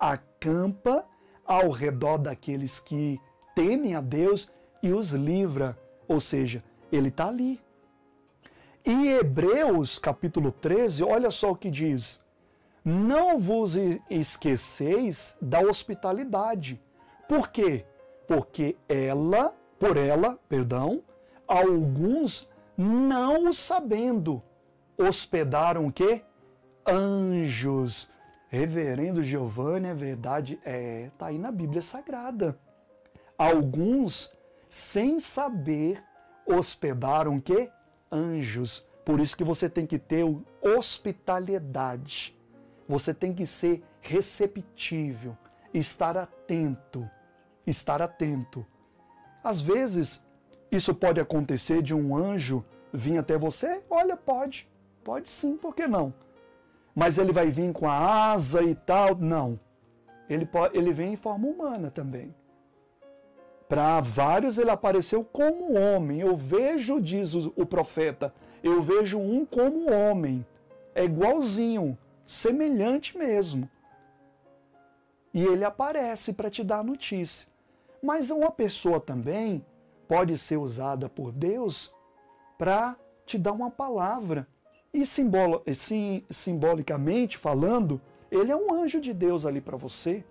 Acampa 0.00 1.04
ao 1.44 1.70
redor 1.70 2.18
daqueles 2.18 2.80
que 2.80 3.20
temem 3.54 3.94
a 3.94 4.00
Deus 4.00 4.50
e 4.82 4.92
os 4.92 5.12
livra. 5.12 5.78
Ou 6.08 6.18
seja, 6.18 6.64
ele 6.90 7.08
está 7.08 7.28
ali. 7.28 7.60
E 8.84 9.08
Hebreus 9.08 9.98
capítulo 9.98 10.50
13, 10.50 11.04
olha 11.04 11.30
só 11.30 11.52
o 11.52 11.56
que 11.56 11.70
diz: 11.70 12.20
Não 12.84 13.38
vos 13.38 13.74
esqueceis 14.10 15.36
da 15.40 15.60
hospitalidade. 15.60 16.80
Por 17.28 17.50
quê? 17.50 17.84
Porque 18.26 18.76
ela, 18.88 19.54
por 19.78 19.96
ela, 19.96 20.38
perdão, 20.48 21.02
alguns 21.46 22.48
não 22.76 23.52
sabendo 23.52 24.42
hospedaram 24.98 25.86
o 25.86 25.92
quê? 25.92 26.22
Anjos. 26.86 28.10
Reverendo 28.48 29.22
Giovanni, 29.22 29.88
é 29.88 29.94
verdade, 29.94 30.60
é, 30.62 31.10
tá 31.16 31.26
aí 31.26 31.38
na 31.38 31.50
Bíblia 31.50 31.80
Sagrada. 31.80 32.58
Alguns 33.38 34.30
sem 34.68 35.18
saber 35.18 36.02
hospedaram 36.46 37.36
o 37.36 37.40
quê? 37.40 37.70
anjos. 38.12 38.86
Por 39.04 39.18
isso 39.18 39.36
que 39.36 39.42
você 39.42 39.68
tem 39.68 39.86
que 39.86 39.98
ter 39.98 40.24
hospitalidade. 40.60 42.36
Você 42.86 43.14
tem 43.14 43.32
que 43.32 43.46
ser 43.46 43.82
receptível, 44.00 45.36
estar 45.72 46.16
atento, 46.16 47.08
estar 47.66 48.02
atento. 48.02 48.66
Às 49.42 49.60
vezes, 49.60 50.22
isso 50.70 50.94
pode 50.94 51.20
acontecer 51.20 51.82
de 51.82 51.94
um 51.94 52.14
anjo 52.14 52.64
vir 52.92 53.18
até 53.18 53.38
você? 53.38 53.82
Olha, 53.88 54.16
pode. 54.16 54.68
Pode 55.04 55.28
sim, 55.28 55.56
por 55.56 55.74
que 55.74 55.86
não? 55.86 56.12
Mas 56.94 57.18
ele 57.18 57.32
vai 57.32 57.50
vir 57.50 57.72
com 57.72 57.88
a 57.88 58.32
asa 58.32 58.62
e 58.62 58.74
tal? 58.74 59.14
Não. 59.16 59.58
Ele, 60.28 60.46
pode, 60.46 60.76
ele 60.76 60.92
vem 60.92 61.14
em 61.14 61.16
forma 61.16 61.48
humana 61.48 61.90
também. 61.90 62.34
Para 63.68 64.00
vários 64.00 64.58
ele 64.58 64.70
apareceu 64.70 65.24
como 65.24 65.78
homem. 65.78 66.20
Eu 66.20 66.36
vejo, 66.36 67.00
diz 67.00 67.34
o, 67.34 67.66
profeta, 67.66 68.34
eu 68.62 68.82
vejo 68.82 69.18
um 69.18 69.46
como 69.46 69.90
homem. 69.90 70.44
É 70.94 71.04
igualzinho, 71.04 71.96
semelhante 72.26 73.16
mesmo. 73.16 73.68
E 75.32 75.42
ele 75.42 75.64
aparece 75.64 76.34
para 76.34 76.50
te 76.50 76.62
dar 76.62 76.84
notícia. 76.84 77.50
Mas 78.02 78.30
uma 78.30 78.50
pessoa 78.50 79.00
também 79.00 79.64
pode 80.06 80.36
ser 80.36 80.58
usada 80.58 81.08
por 81.08 81.32
Deus 81.32 81.90
para 82.58 82.94
te 83.24 83.38
dar 83.38 83.52
uma 83.52 83.70
palavra. 83.70 84.46
E 84.92 85.06
simbolo, 85.06 85.62
sim, 85.74 86.22
simbolicamente 86.30 87.38
falando, 87.38 88.00
ele 88.30 88.52
é 88.52 88.56
um 88.56 88.74
anjo 88.74 89.00
de 89.00 89.12
Deus 89.12 89.46
ali 89.46 89.60
para 89.60 89.76
você 89.76 90.24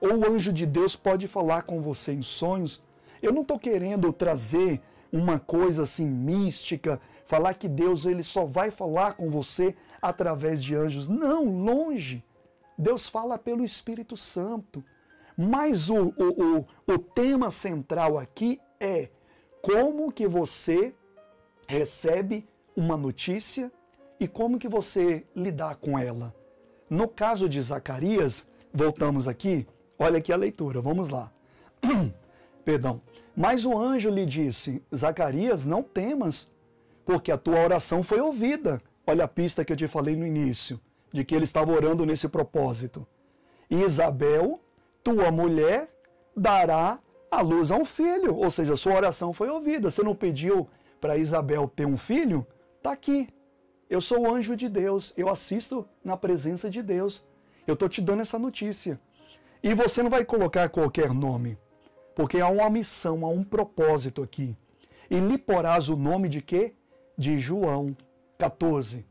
ou 0.00 0.16
o 0.16 0.26
anjo 0.26 0.52
de 0.52 0.64
Deus 0.64 0.96
pode 0.96 1.28
falar 1.28 1.62
com 1.62 1.80
você 1.82 2.12
em 2.12 2.22
sonhos. 2.22 2.82
Eu 3.20 3.32
não 3.32 3.42
estou 3.42 3.58
querendo 3.58 4.12
trazer 4.12 4.80
uma 5.12 5.38
coisa 5.38 5.82
assim 5.82 6.06
mística, 6.06 7.00
falar 7.26 7.54
que 7.54 7.68
Deus 7.68 8.06
ele 8.06 8.22
só 8.22 8.46
vai 8.46 8.70
falar 8.70 9.14
com 9.14 9.28
você 9.30 9.76
através 10.00 10.62
de 10.62 10.74
anjos. 10.74 11.06
Não, 11.06 11.44
longe. 11.44 12.24
Deus 12.78 13.08
fala 13.08 13.36
pelo 13.36 13.62
Espírito 13.62 14.16
Santo. 14.16 14.82
Mas 15.36 15.90
o, 15.90 16.14
o, 16.16 16.58
o, 16.58 16.66
o 16.94 16.98
tema 16.98 17.50
central 17.50 18.18
aqui 18.18 18.58
é 18.78 19.10
como 19.60 20.10
que 20.10 20.26
você 20.26 20.94
recebe 21.66 22.46
uma 22.76 22.96
notícia 22.96 23.70
e 24.18 24.28
como 24.28 24.58
que 24.58 24.68
você 24.68 25.24
lidar 25.34 25.76
com 25.76 25.98
ela. 25.98 26.34
No 26.88 27.08
caso 27.08 27.48
de 27.48 27.60
Zacarias, 27.60 28.46
voltamos 28.72 29.28
aqui, 29.28 29.66
Olha 30.02 30.16
aqui 30.16 30.32
a 30.32 30.36
leitura, 30.36 30.80
vamos 30.80 31.10
lá. 31.10 31.30
Perdão. 32.64 33.02
Mas 33.36 33.66
o 33.66 33.78
anjo 33.78 34.08
lhe 34.08 34.24
disse: 34.24 34.82
Zacarias, 34.94 35.66
não 35.66 35.82
temas, 35.82 36.50
porque 37.04 37.30
a 37.30 37.36
tua 37.36 37.62
oração 37.62 38.02
foi 38.02 38.18
ouvida. 38.18 38.80
Olha 39.06 39.24
a 39.24 39.28
pista 39.28 39.62
que 39.62 39.70
eu 39.70 39.76
te 39.76 39.86
falei 39.86 40.16
no 40.16 40.26
início, 40.26 40.80
de 41.12 41.22
que 41.22 41.34
ele 41.34 41.44
estava 41.44 41.70
orando 41.70 42.06
nesse 42.06 42.28
propósito. 42.28 43.06
E 43.68 43.82
Isabel, 43.82 44.58
tua 45.04 45.30
mulher, 45.30 45.90
dará 46.34 46.98
a 47.30 47.42
luz 47.42 47.70
a 47.70 47.76
um 47.76 47.84
filho. 47.84 48.36
Ou 48.36 48.50
seja, 48.50 48.76
sua 48.76 48.94
oração 48.94 49.34
foi 49.34 49.50
ouvida. 49.50 49.90
Você 49.90 50.02
não 50.02 50.14
pediu 50.14 50.66
para 50.98 51.18
Isabel 51.18 51.70
ter 51.76 51.84
um 51.84 51.98
filho? 51.98 52.46
Está 52.80 52.92
aqui. 52.92 53.28
Eu 53.90 54.00
sou 54.00 54.20
o 54.20 54.34
anjo 54.34 54.56
de 54.56 54.66
Deus. 54.66 55.12
Eu 55.14 55.28
assisto 55.28 55.86
na 56.02 56.16
presença 56.16 56.70
de 56.70 56.82
Deus. 56.82 57.22
Eu 57.66 57.74
estou 57.74 57.90
te 57.90 58.00
dando 58.00 58.22
essa 58.22 58.38
notícia. 58.38 58.98
E 59.62 59.74
você 59.74 60.02
não 60.02 60.08
vai 60.08 60.24
colocar 60.24 60.66
qualquer 60.70 61.12
nome, 61.12 61.58
porque 62.14 62.40
há 62.40 62.48
uma 62.48 62.70
missão, 62.70 63.26
há 63.26 63.28
um 63.28 63.44
propósito 63.44 64.22
aqui. 64.22 64.56
E 65.10 65.20
lhe 65.20 65.36
porás 65.36 65.90
o 65.90 65.96
nome 65.96 66.30
de 66.30 66.40
quê? 66.40 66.72
De 67.18 67.38
João 67.38 67.94
14. 68.38 69.04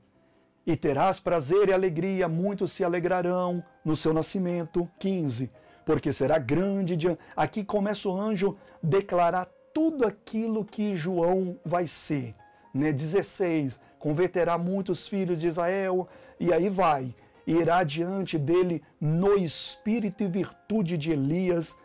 E 0.65 0.75
terás 0.75 1.19
prazer 1.19 1.69
e 1.69 1.73
alegria, 1.73 2.27
muitos 2.27 2.71
se 2.71 2.83
alegrarão 2.83 3.63
no 3.85 3.95
seu 3.95 4.15
nascimento. 4.15 4.89
15. 4.97 5.51
Porque 5.85 6.11
será 6.11 6.39
grande. 6.39 6.95
De... 6.95 7.15
Aqui 7.35 7.63
começa 7.63 8.09
o 8.09 8.19
anjo 8.19 8.57
declarar 8.81 9.47
tudo 9.71 10.07
aquilo 10.07 10.65
que 10.65 10.95
João 10.95 11.59
vai 11.63 11.85
ser. 11.85 12.33
Né? 12.73 12.91
16. 12.91 13.79
Converterá 13.97 14.57
muitos 14.57 15.07
filhos 15.07 15.39
de 15.39 15.47
Israel. 15.47 16.07
E 16.39 16.53
aí 16.53 16.69
vai 16.69 17.13
irá 17.51 17.83
diante 17.83 18.37
dele 18.37 18.83
no 19.01 19.35
espírito 19.35 20.23
e 20.23 20.27
virtude 20.27 20.97
de 20.97 21.11
Elias 21.11 21.75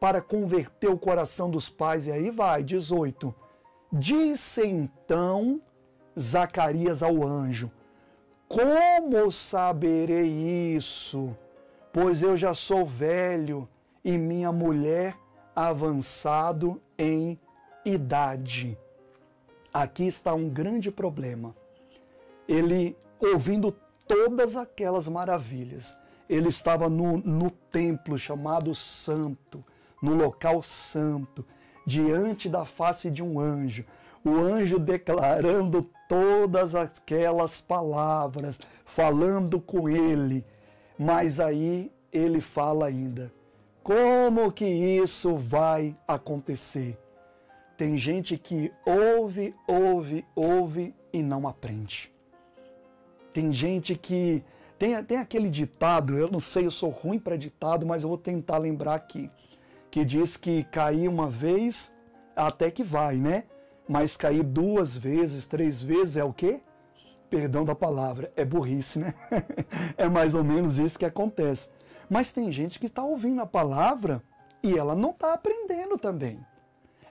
para 0.00 0.20
converter 0.20 0.88
o 0.88 0.98
coração 0.98 1.48
dos 1.48 1.68
pais. 1.68 2.06
E 2.06 2.12
aí 2.12 2.30
vai, 2.30 2.62
18. 2.62 3.32
Disse 3.92 4.66
então 4.66 5.60
Zacarias 6.18 7.02
ao 7.02 7.24
anjo: 7.24 7.70
Como 8.48 9.30
saberei 9.30 10.74
isso? 10.76 11.36
Pois 11.92 12.22
eu 12.22 12.36
já 12.36 12.52
sou 12.52 12.84
velho 12.84 13.68
e 14.04 14.18
minha 14.18 14.50
mulher 14.50 15.16
avançado 15.54 16.80
em 16.98 17.38
idade. 17.84 18.76
Aqui 19.72 20.06
está 20.06 20.34
um 20.34 20.48
grande 20.48 20.90
problema. 20.90 21.54
Ele, 22.46 22.96
ouvindo 23.18 23.74
todas 24.06 24.56
aquelas 24.56 25.08
maravilhas, 25.08 25.96
ele 26.28 26.48
estava 26.48 26.88
no, 26.88 27.16
no 27.18 27.50
templo 27.50 28.18
chamado 28.18 28.74
Santo, 28.74 29.64
no 30.02 30.14
local 30.14 30.62
santo, 30.62 31.44
diante 31.86 32.48
da 32.48 32.64
face 32.64 33.10
de 33.10 33.22
um 33.22 33.40
anjo. 33.40 33.84
O 34.24 34.30
anjo 34.30 34.78
declarando 34.78 35.88
todas 36.08 36.74
aquelas 36.74 37.60
palavras, 37.60 38.58
falando 38.84 39.60
com 39.60 39.88
ele. 39.88 40.44
Mas 40.98 41.40
aí 41.40 41.90
ele 42.12 42.40
fala 42.40 42.86
ainda: 42.86 43.32
como 43.82 44.52
que 44.52 44.66
isso 44.66 45.36
vai 45.36 45.96
acontecer? 46.06 46.98
Tem 47.82 47.98
gente 47.98 48.38
que 48.38 48.72
ouve, 48.86 49.56
ouve, 49.66 50.24
ouve 50.36 50.94
e 51.12 51.20
não 51.20 51.48
aprende. 51.48 52.12
Tem 53.32 53.52
gente 53.52 53.96
que. 53.96 54.44
Tem, 54.78 55.02
tem 55.02 55.18
aquele 55.18 55.50
ditado, 55.50 56.16
eu 56.16 56.30
não 56.30 56.38
sei, 56.38 56.64
eu 56.64 56.70
sou 56.70 56.90
ruim 56.90 57.18
para 57.18 57.36
ditado, 57.36 57.84
mas 57.84 58.04
eu 58.04 58.08
vou 58.08 58.16
tentar 58.16 58.58
lembrar 58.58 58.94
aqui. 58.94 59.28
Que 59.90 60.04
diz 60.04 60.36
que 60.36 60.62
cair 60.62 61.08
uma 61.08 61.28
vez 61.28 61.92
até 62.36 62.70
que 62.70 62.84
vai, 62.84 63.16
né? 63.16 63.46
Mas 63.88 64.16
cair 64.16 64.44
duas 64.44 64.96
vezes, 64.96 65.48
três 65.48 65.82
vezes 65.82 66.16
é 66.16 66.22
o 66.22 66.32
quê? 66.32 66.60
Perdão 67.28 67.64
da 67.64 67.74
palavra, 67.74 68.32
é 68.36 68.44
burrice, 68.44 69.00
né? 69.00 69.12
é 69.98 70.08
mais 70.08 70.36
ou 70.36 70.44
menos 70.44 70.78
isso 70.78 70.96
que 70.96 71.04
acontece. 71.04 71.68
Mas 72.08 72.30
tem 72.30 72.48
gente 72.52 72.78
que 72.78 72.86
está 72.86 73.02
ouvindo 73.02 73.42
a 73.42 73.46
palavra 73.46 74.22
e 74.62 74.78
ela 74.78 74.94
não 74.94 75.10
está 75.10 75.34
aprendendo 75.34 75.98
também. 75.98 76.38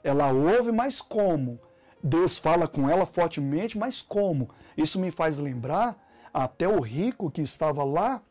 Ela 0.03 0.31
ouve, 0.31 0.71
mas 0.71 1.01
como? 1.01 1.59
Deus 2.03 2.37
fala 2.37 2.67
com 2.67 2.89
ela 2.89 3.05
fortemente, 3.05 3.77
mas 3.77 4.01
como? 4.01 4.49
Isso 4.75 4.99
me 4.99 5.11
faz 5.11 5.37
lembrar 5.37 5.97
até 6.33 6.67
o 6.67 6.79
rico 6.79 7.29
que 7.29 7.41
estava 7.41 7.83
lá 7.83 8.21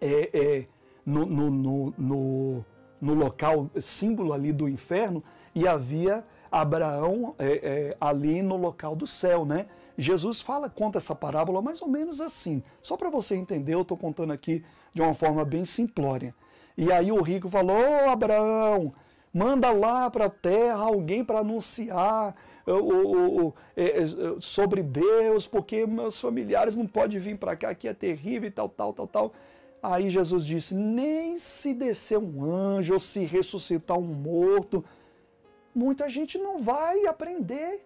é, 0.00 0.30
é, 0.32 0.66
no, 1.04 1.26
no, 1.26 1.50
no, 1.50 1.94
no, 1.98 2.64
no 3.00 3.14
local 3.14 3.70
símbolo 3.80 4.32
ali 4.32 4.52
do 4.52 4.68
inferno 4.68 5.24
e 5.54 5.66
havia 5.66 6.24
Abraão 6.50 7.34
é, 7.38 7.46
é, 7.46 7.96
ali 8.00 8.42
no 8.42 8.56
local 8.56 8.94
do 8.94 9.06
céu, 9.06 9.44
né? 9.44 9.66
Jesus 9.96 10.40
fala, 10.40 10.70
conta 10.70 10.98
essa 10.98 11.14
parábola 11.14 11.60
mais 11.60 11.82
ou 11.82 11.88
menos 11.88 12.20
assim. 12.20 12.62
Só 12.80 12.96
para 12.96 13.10
você 13.10 13.34
entender, 13.34 13.74
eu 13.74 13.82
estou 13.82 13.96
contando 13.96 14.32
aqui 14.32 14.64
de 14.94 15.02
uma 15.02 15.14
forma 15.14 15.44
bem 15.44 15.64
simplória. 15.64 16.32
E 16.76 16.92
aí 16.92 17.10
o 17.10 17.20
rico 17.20 17.50
falou: 17.50 17.76
Ô 17.76 18.08
Abraão, 18.08 18.94
manda 19.32 19.70
lá 19.70 20.10
para 20.10 20.26
a 20.26 20.30
terra 20.30 20.78
alguém 20.78 21.24
para 21.24 21.40
anunciar 21.40 22.34
o, 22.66 22.72
o, 22.72 23.46
o, 23.46 23.54
é, 23.76 24.02
é, 24.02 24.06
sobre 24.40 24.82
Deus, 24.82 25.46
porque 25.46 25.86
meus 25.86 26.20
familiares 26.20 26.76
não 26.76 26.86
podem 26.86 27.18
vir 27.18 27.38
para 27.38 27.56
cá, 27.56 27.70
aqui 27.70 27.88
é 27.88 27.94
terrível 27.94 28.48
e 28.48 28.52
tal, 28.52 28.68
tal, 28.68 28.92
tal, 28.92 29.06
tal. 29.06 29.32
Aí 29.82 30.10
Jesus 30.10 30.44
disse: 30.44 30.74
nem 30.74 31.38
se 31.38 31.72
descer 31.72 32.18
um 32.18 32.44
anjo 32.44 32.94
ou 32.94 33.00
se 33.00 33.24
ressuscitar 33.24 33.98
um 33.98 34.02
morto, 34.02 34.84
muita 35.74 36.08
gente 36.08 36.36
não 36.38 36.60
vai 36.60 37.06
aprender. 37.06 37.84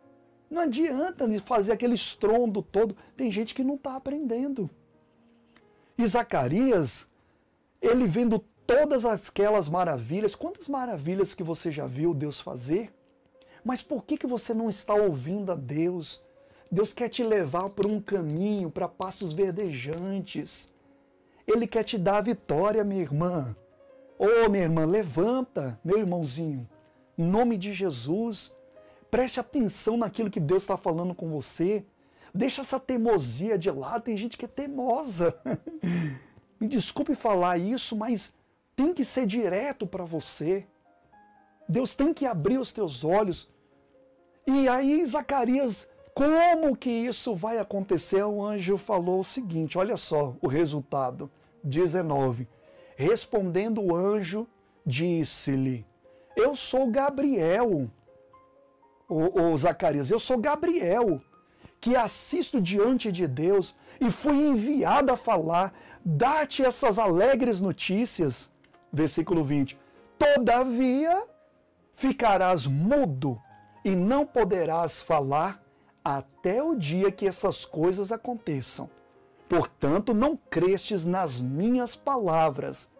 Não 0.50 0.62
adianta 0.62 1.26
fazer 1.40 1.72
aquele 1.72 1.94
estrondo 1.94 2.62
todo. 2.62 2.94
Tem 3.16 3.30
gente 3.30 3.54
que 3.54 3.64
não 3.64 3.76
está 3.76 3.96
aprendendo. 3.96 4.68
E 5.96 6.06
Zacarias, 6.06 7.08
ele 7.80 8.06
vendo 8.06 8.44
todas 8.66 9.04
aquelas 9.04 9.68
maravilhas, 9.68 10.34
quantas 10.34 10.68
maravilhas 10.68 11.34
que 11.34 11.42
você 11.42 11.70
já 11.70 11.86
viu 11.86 12.14
Deus 12.14 12.40
fazer? 12.40 12.92
Mas 13.64 13.82
por 13.82 14.04
que, 14.04 14.16
que 14.16 14.26
você 14.26 14.52
não 14.52 14.68
está 14.68 14.94
ouvindo 14.94 15.52
a 15.52 15.54
Deus? 15.54 16.22
Deus 16.70 16.92
quer 16.92 17.08
te 17.08 17.22
levar 17.22 17.68
por 17.70 17.86
um 17.86 18.00
caminho, 18.00 18.70
para 18.70 18.88
passos 18.88 19.32
verdejantes. 19.32 20.72
Ele 21.46 21.66
quer 21.66 21.84
te 21.84 21.98
dar 21.98 22.18
a 22.18 22.22
vitória, 22.22 22.82
minha 22.82 23.02
irmã. 23.02 23.54
Ô, 24.18 24.26
oh, 24.46 24.48
minha 24.48 24.64
irmã, 24.64 24.84
levanta, 24.84 25.78
meu 25.84 25.98
irmãozinho. 25.98 26.68
Em 27.18 27.24
nome 27.24 27.58
de 27.58 27.72
Jesus, 27.72 28.54
preste 29.10 29.38
atenção 29.38 29.96
naquilo 29.96 30.30
que 30.30 30.40
Deus 30.40 30.62
está 30.62 30.76
falando 30.76 31.14
com 31.14 31.28
você. 31.28 31.84
Deixa 32.34 32.62
essa 32.62 32.80
teimosia 32.80 33.58
de 33.58 33.70
lado. 33.70 34.04
Tem 34.04 34.16
gente 34.16 34.38
que 34.38 34.46
é 34.46 34.48
teimosa. 34.48 35.34
Me 36.58 36.66
desculpe 36.66 37.14
falar 37.14 37.58
isso, 37.58 37.94
mas 37.94 38.32
tem 38.82 38.92
que 38.92 39.04
ser 39.04 39.26
direto 39.26 39.86
para 39.86 40.04
você. 40.04 40.66
Deus 41.68 41.94
tem 41.94 42.12
que 42.12 42.26
abrir 42.26 42.58
os 42.58 42.72
teus 42.72 43.04
olhos. 43.04 43.48
E 44.44 44.68
aí, 44.68 45.04
Zacarias, 45.04 45.88
como 46.12 46.76
que 46.76 46.90
isso 46.90 47.32
vai 47.34 47.58
acontecer? 47.58 48.24
O 48.24 48.44
anjo 48.44 48.76
falou 48.76 49.20
o 49.20 49.24
seguinte: 49.24 49.78
olha 49.78 49.96
só 49.96 50.34
o 50.42 50.48
resultado. 50.48 51.30
19. 51.62 52.48
Respondendo 52.96 53.80
o 53.80 53.94
anjo, 53.94 54.48
disse-lhe: 54.84 55.86
Eu 56.36 56.56
sou 56.56 56.90
Gabriel. 56.90 57.88
O, 59.08 59.42
o 59.42 59.56
Zacarias, 59.56 60.10
eu 60.10 60.18
sou 60.18 60.38
Gabriel 60.38 61.22
que 61.80 61.96
assisto 61.96 62.60
diante 62.60 63.10
de 63.10 63.26
Deus 63.26 63.74
e 64.00 64.08
fui 64.08 64.36
enviado 64.36 65.10
a 65.10 65.16
falar, 65.16 65.74
dá-te 66.04 66.64
essas 66.64 66.96
alegres 66.96 67.60
notícias. 67.60 68.51
Versículo 68.92 69.42
20. 69.42 69.78
Todavia 70.18 71.24
ficarás 71.94 72.66
mudo 72.66 73.40
e 73.84 73.90
não 73.90 74.26
poderás 74.26 75.02
falar 75.02 75.62
até 76.04 76.62
o 76.62 76.74
dia 76.74 77.10
que 77.10 77.26
essas 77.26 77.64
coisas 77.64 78.12
aconteçam. 78.12 78.90
Portanto, 79.48 80.14
não 80.14 80.36
crestes 80.36 81.04
nas 81.04 81.40
minhas 81.40 81.94
palavras, 81.94 82.90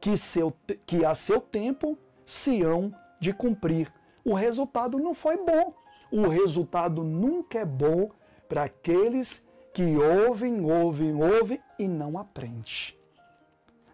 que, 0.00 0.16
seu, 0.16 0.52
que 0.86 1.04
a 1.04 1.14
seu 1.14 1.40
tempo 1.40 1.98
se 2.24 2.62
hão 2.62 2.92
de 3.20 3.32
cumprir. 3.32 3.92
O 4.24 4.34
resultado 4.34 4.98
não 4.98 5.14
foi 5.14 5.36
bom 5.36 5.74
o 6.10 6.26
resultado 6.26 7.04
nunca 7.04 7.58
é 7.58 7.64
bom 7.64 8.10
para 8.48 8.64
aqueles 8.64 9.44
que 9.72 9.96
ouvem, 9.96 10.60
ouvem, 10.60 11.14
ouvem 11.14 11.60
e 11.78 11.86
não 11.86 12.18
aprendem. 12.18 12.97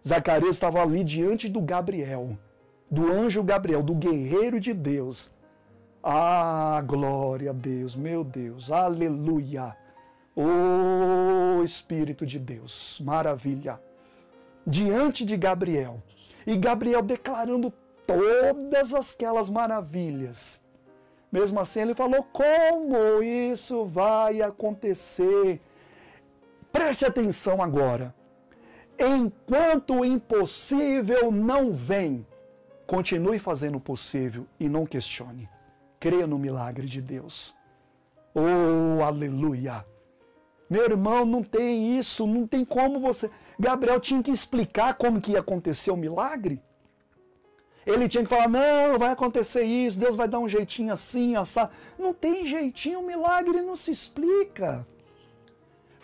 Zacarias 0.07 0.55
estava 0.55 0.81
ali 0.81 1.03
diante 1.03 1.49
do 1.49 1.61
Gabriel, 1.61 2.37
do 2.89 3.11
anjo 3.11 3.43
Gabriel, 3.43 3.81
do 3.81 3.95
guerreiro 3.95 4.59
de 4.59 4.73
Deus. 4.73 5.31
Ah, 6.03 6.81
glória 6.85 7.49
a 7.49 7.53
Deus, 7.53 7.95
meu 7.95 8.23
Deus, 8.23 8.71
aleluia. 8.71 9.75
Oh 10.35 11.63
Espírito 11.63 12.25
de 12.25 12.37
Deus, 12.37 13.01
maravilha. 13.03 13.81
Diante 14.67 15.25
de 15.25 15.37
Gabriel, 15.37 16.01
e 16.45 16.55
Gabriel 16.55 17.01
declarando 17.01 17.73
todas 18.05 18.93
aquelas 18.93 19.49
maravilhas 19.49 20.63
mesmo 21.35 21.59
assim, 21.59 21.81
ele 21.81 21.93
falou: 21.93 22.23
como 22.31 23.21
isso 23.21 23.83
vai 23.83 24.41
acontecer? 24.41 25.59
Preste 26.71 27.05
atenção 27.05 27.61
agora. 27.61 28.15
Enquanto 28.97 29.95
o 29.95 30.05
impossível 30.05 31.31
não 31.31 31.73
vem, 31.73 32.25
continue 32.87 33.39
fazendo 33.39 33.77
o 33.77 33.81
possível 33.81 34.47
e 34.59 34.69
não 34.69 34.85
questione. 34.85 35.49
Creia 35.99 36.25
no 36.25 36.39
milagre 36.39 36.87
de 36.87 37.01
Deus. 37.01 37.55
Oh, 38.33 39.03
aleluia! 39.03 39.85
Meu 40.69 40.83
irmão, 40.83 41.25
não 41.25 41.43
tem 41.43 41.97
isso, 41.97 42.25
não 42.25 42.47
tem 42.47 42.65
como 42.65 42.99
você. 42.99 43.29
Gabriel 43.59 43.99
tinha 43.99 44.23
que 44.23 44.31
explicar 44.31 44.95
como 44.95 45.21
que 45.21 45.31
ia 45.31 45.39
acontecer 45.39 45.91
o 45.91 45.97
milagre. 45.97 46.61
Ele 47.85 48.09
tinha 48.09 48.23
que 48.23 48.29
falar: 48.29 48.49
não, 48.49 48.97
vai 48.97 49.11
acontecer 49.11 49.63
isso, 49.63 49.99
Deus 49.99 50.15
vai 50.15 50.27
dar 50.27 50.39
um 50.39 50.49
jeitinho 50.49 50.91
assim, 50.91 51.35
assar. 51.35 51.71
Não 51.99 52.13
tem 52.13 52.45
jeitinho, 52.45 52.99
o 52.99 53.05
milagre 53.05 53.61
não 53.61 53.75
se 53.75 53.91
explica. 53.91 54.85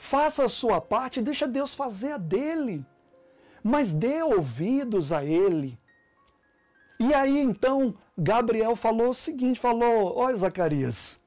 Faça 0.02 0.46
a 0.46 0.50
sua 0.50 0.82
parte 0.82 1.20
e 1.20 1.24
deixa 1.24 1.48
Deus 1.48 1.76
fazer 1.76 2.14
a 2.14 2.18
dele. 2.18 2.84
Mas 3.64 3.94
dê 3.94 4.22
ouvidos 4.24 5.14
a 5.14 5.24
ele. 5.24 5.80
E 7.00 7.14
aí 7.14 7.40
então 7.40 7.94
Gabriel 8.18 8.76
falou 8.76 9.10
o 9.10 9.14
seguinte: 9.14 9.60
falou, 9.60 10.18
ó 10.18 10.34
Zacarias, 10.34 11.22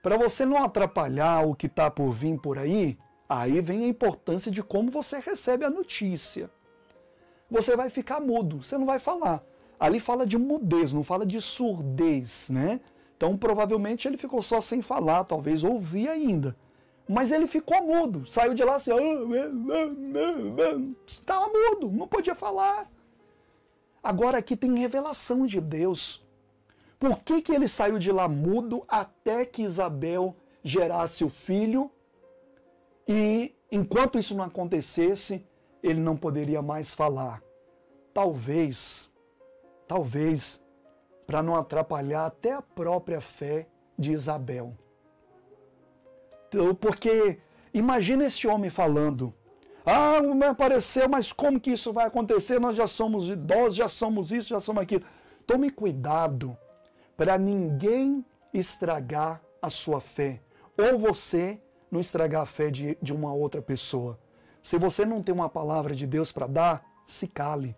para 0.00 0.16
você 0.16 0.46
não 0.46 0.64
atrapalhar 0.64 1.44
o 1.44 1.56
que 1.56 1.66
está 1.66 1.90
por 1.90 2.12
vir 2.12 2.38
por 2.38 2.56
aí, 2.56 2.96
aí 3.28 3.60
vem 3.60 3.84
a 3.84 3.88
importância 3.88 4.50
de 4.50 4.62
como 4.62 4.92
você 4.92 5.18
recebe 5.18 5.64
a 5.64 5.70
notícia. 5.70 6.48
Você 7.50 7.74
vai 7.74 7.90
ficar 7.90 8.20
mudo, 8.20 8.62
você 8.62 8.78
não 8.78 8.86
vai 8.86 9.00
falar. 9.00 9.42
Ali 9.78 9.98
fala 9.98 10.24
de 10.24 10.38
mudez, 10.38 10.92
não 10.92 11.02
fala 11.02 11.26
de 11.26 11.40
surdez, 11.40 12.48
né? 12.48 12.80
Então 13.16 13.36
provavelmente 13.36 14.06
ele 14.06 14.16
ficou 14.16 14.40
só 14.40 14.60
sem 14.60 14.80
falar, 14.80 15.24
talvez 15.24 15.64
ouvia 15.64 16.12
ainda. 16.12 16.56
Mas 17.10 17.32
ele 17.32 17.48
ficou 17.48 17.82
mudo, 17.82 18.24
saiu 18.24 18.54
de 18.54 18.62
lá 18.62 18.76
assim, 18.76 18.92
estava 21.04 21.48
mudo, 21.48 21.90
não 21.90 22.06
podia 22.06 22.36
falar. 22.36 22.88
Agora 24.00 24.38
aqui 24.38 24.56
tem 24.56 24.78
revelação 24.78 25.44
de 25.44 25.60
Deus. 25.60 26.24
Por 27.00 27.18
que, 27.18 27.42
que 27.42 27.50
ele 27.50 27.66
saiu 27.66 27.98
de 27.98 28.12
lá 28.12 28.28
mudo 28.28 28.84
até 28.86 29.44
que 29.44 29.64
Isabel 29.64 30.36
gerasse 30.62 31.24
o 31.24 31.28
filho? 31.28 31.90
E 33.08 33.56
enquanto 33.72 34.16
isso 34.16 34.36
não 34.36 34.44
acontecesse, 34.44 35.44
ele 35.82 35.98
não 35.98 36.16
poderia 36.16 36.62
mais 36.62 36.94
falar. 36.94 37.42
Talvez, 38.14 39.10
talvez, 39.88 40.62
para 41.26 41.42
não 41.42 41.56
atrapalhar 41.56 42.26
até 42.26 42.52
a 42.52 42.62
própria 42.62 43.20
fé 43.20 43.66
de 43.98 44.12
Isabel. 44.12 44.76
Então, 46.50 46.74
porque 46.74 47.38
imagina 47.72 48.26
esse 48.26 48.46
homem 48.48 48.68
falando: 48.68 49.32
Ah, 49.86 50.20
me 50.20 50.44
apareceu, 50.44 51.08
mas 51.08 51.32
como 51.32 51.60
que 51.60 51.70
isso 51.70 51.92
vai 51.92 52.06
acontecer? 52.06 52.58
Nós 52.58 52.74
já 52.74 52.88
somos 52.88 53.28
idosos, 53.28 53.76
já 53.76 53.88
somos 53.88 54.32
isso, 54.32 54.48
já 54.48 54.60
somos 54.60 54.82
aquilo. 54.82 55.04
Tome 55.46 55.70
cuidado 55.70 56.58
para 57.16 57.38
ninguém 57.38 58.24
estragar 58.52 59.40
a 59.62 59.70
sua 59.70 60.00
fé. 60.00 60.40
Ou 60.76 60.98
você 60.98 61.60
não 61.88 62.00
estragar 62.00 62.42
a 62.42 62.46
fé 62.46 62.68
de, 62.68 62.98
de 63.00 63.12
uma 63.12 63.32
outra 63.32 63.62
pessoa. 63.62 64.18
Se 64.60 64.76
você 64.76 65.06
não 65.06 65.22
tem 65.22 65.34
uma 65.34 65.48
palavra 65.48 65.94
de 65.94 66.06
Deus 66.06 66.32
para 66.32 66.46
dar, 66.46 66.84
se 67.06 67.28
cale. 67.28 67.76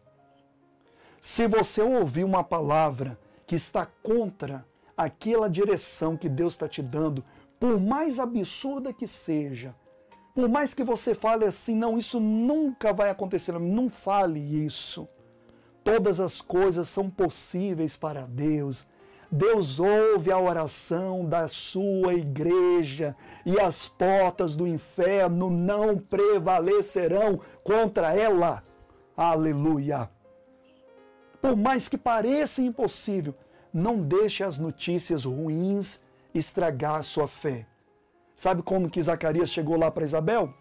Se 1.20 1.46
você 1.46 1.82
ouvir 1.82 2.24
uma 2.24 2.42
palavra 2.42 3.18
que 3.46 3.54
está 3.54 3.86
contra 4.02 4.64
aquela 4.96 5.48
direção 5.48 6.16
que 6.16 6.28
Deus 6.28 6.54
está 6.54 6.68
te 6.68 6.82
dando, 6.82 7.24
por 7.62 7.78
mais 7.78 8.18
absurda 8.18 8.92
que 8.92 9.06
seja, 9.06 9.72
por 10.34 10.48
mais 10.48 10.74
que 10.74 10.82
você 10.82 11.14
fale 11.14 11.44
assim, 11.44 11.76
não, 11.76 11.96
isso 11.96 12.18
nunca 12.18 12.92
vai 12.92 13.08
acontecer, 13.08 13.56
não 13.56 13.88
fale 13.88 14.40
isso. 14.40 15.08
Todas 15.84 16.18
as 16.18 16.40
coisas 16.40 16.88
são 16.88 17.08
possíveis 17.08 17.94
para 17.94 18.22
Deus. 18.22 18.84
Deus 19.30 19.78
ouve 19.78 20.32
a 20.32 20.40
oração 20.40 21.24
da 21.24 21.46
sua 21.46 22.14
igreja 22.14 23.14
e 23.46 23.60
as 23.60 23.88
portas 23.88 24.56
do 24.56 24.66
inferno 24.66 25.48
não 25.48 25.96
prevalecerão 25.96 27.38
contra 27.62 28.12
ela. 28.12 28.60
Aleluia! 29.16 30.10
Por 31.40 31.54
mais 31.54 31.88
que 31.88 31.96
pareça 31.96 32.60
impossível, 32.60 33.36
não 33.72 34.02
deixe 34.02 34.42
as 34.42 34.58
notícias 34.58 35.24
ruins 35.24 36.01
estragar 36.34 36.96
a 36.96 37.02
sua 37.02 37.28
fé. 37.28 37.66
Sabe 38.34 38.62
como 38.62 38.90
que 38.90 39.02
Zacarias 39.02 39.50
chegou 39.50 39.76
lá 39.76 39.90
para 39.90 40.04
Isabel? 40.04 40.52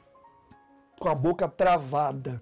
Com 0.99 1.09
a 1.09 1.15
boca 1.15 1.47
travada. 1.47 2.41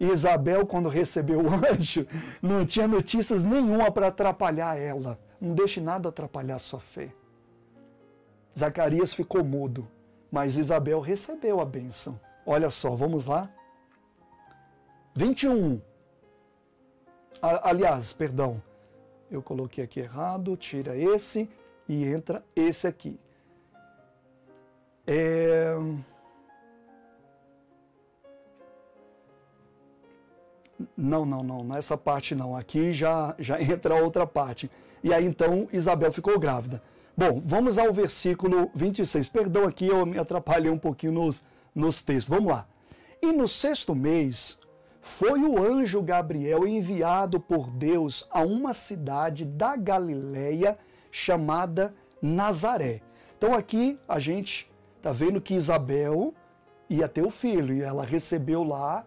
Isabel, 0.00 0.64
quando 0.66 0.88
recebeu 0.88 1.40
o 1.40 1.50
anjo, 1.54 2.06
não 2.40 2.64
tinha 2.64 2.86
notícias 2.86 3.42
nenhuma 3.42 3.90
para 3.90 4.08
atrapalhar 4.08 4.78
ela. 4.78 5.18
Não 5.40 5.54
deixe 5.54 5.80
nada 5.80 6.08
atrapalhar 6.08 6.58
sua 6.58 6.80
fé. 6.80 7.12
Zacarias 8.56 9.12
ficou 9.12 9.44
mudo, 9.44 9.88
mas 10.30 10.56
Isabel 10.56 11.00
recebeu 11.00 11.60
a 11.60 11.64
bênção. 11.64 12.18
Olha 12.46 12.70
só, 12.70 12.94
vamos 12.94 13.26
lá. 13.26 13.50
21. 15.14 15.80
Aliás, 17.40 18.12
perdão, 18.12 18.62
eu 19.30 19.42
coloquei 19.42 19.84
aqui 19.84 20.00
errado, 20.00 20.56
tira 20.56 20.96
esse 20.96 21.48
e 21.88 22.04
entra 22.04 22.44
esse 22.54 22.86
aqui. 22.86 23.18
É... 25.06 25.74
Não, 30.96 31.24
não, 31.24 31.42
não, 31.42 31.64
nessa 31.64 31.96
parte 31.96 32.34
não. 32.34 32.54
Aqui 32.54 32.92
já, 32.92 33.34
já 33.38 33.60
entra 33.62 33.94
outra 34.02 34.26
parte. 34.26 34.70
E 35.02 35.14
aí 35.14 35.24
então 35.24 35.68
Isabel 35.72 36.12
ficou 36.12 36.38
grávida. 36.38 36.82
Bom, 37.16 37.42
vamos 37.44 37.78
ao 37.78 37.92
versículo 37.92 38.70
26. 38.74 39.28
Perdão 39.28 39.64
aqui, 39.64 39.86
eu 39.88 40.04
me 40.06 40.18
atrapalhei 40.18 40.70
um 40.70 40.78
pouquinho 40.78 41.12
nos, 41.12 41.42
nos 41.74 42.02
textos. 42.02 42.28
Vamos 42.28 42.52
lá. 42.52 42.68
E 43.20 43.32
no 43.32 43.48
sexto 43.48 43.94
mês 43.94 44.60
foi 45.00 45.40
o 45.40 45.60
anjo 45.60 46.02
Gabriel 46.02 46.68
enviado 46.68 47.40
por 47.40 47.70
Deus 47.70 48.28
a 48.30 48.42
uma 48.42 48.72
cidade 48.72 49.44
da 49.44 49.74
Galileia 49.74 50.78
chamada 51.10 51.94
Nazaré. 52.20 53.00
Então 53.36 53.54
aqui 53.54 53.98
a 54.08 54.18
gente 54.18 54.70
está 54.96 55.12
vendo 55.12 55.40
que 55.40 55.54
Isabel 55.54 56.34
ia 56.88 57.08
ter 57.08 57.22
o 57.22 57.30
filho 57.30 57.74
e 57.74 57.82
ela 57.82 58.04
recebeu 58.04 58.62
lá 58.62 59.04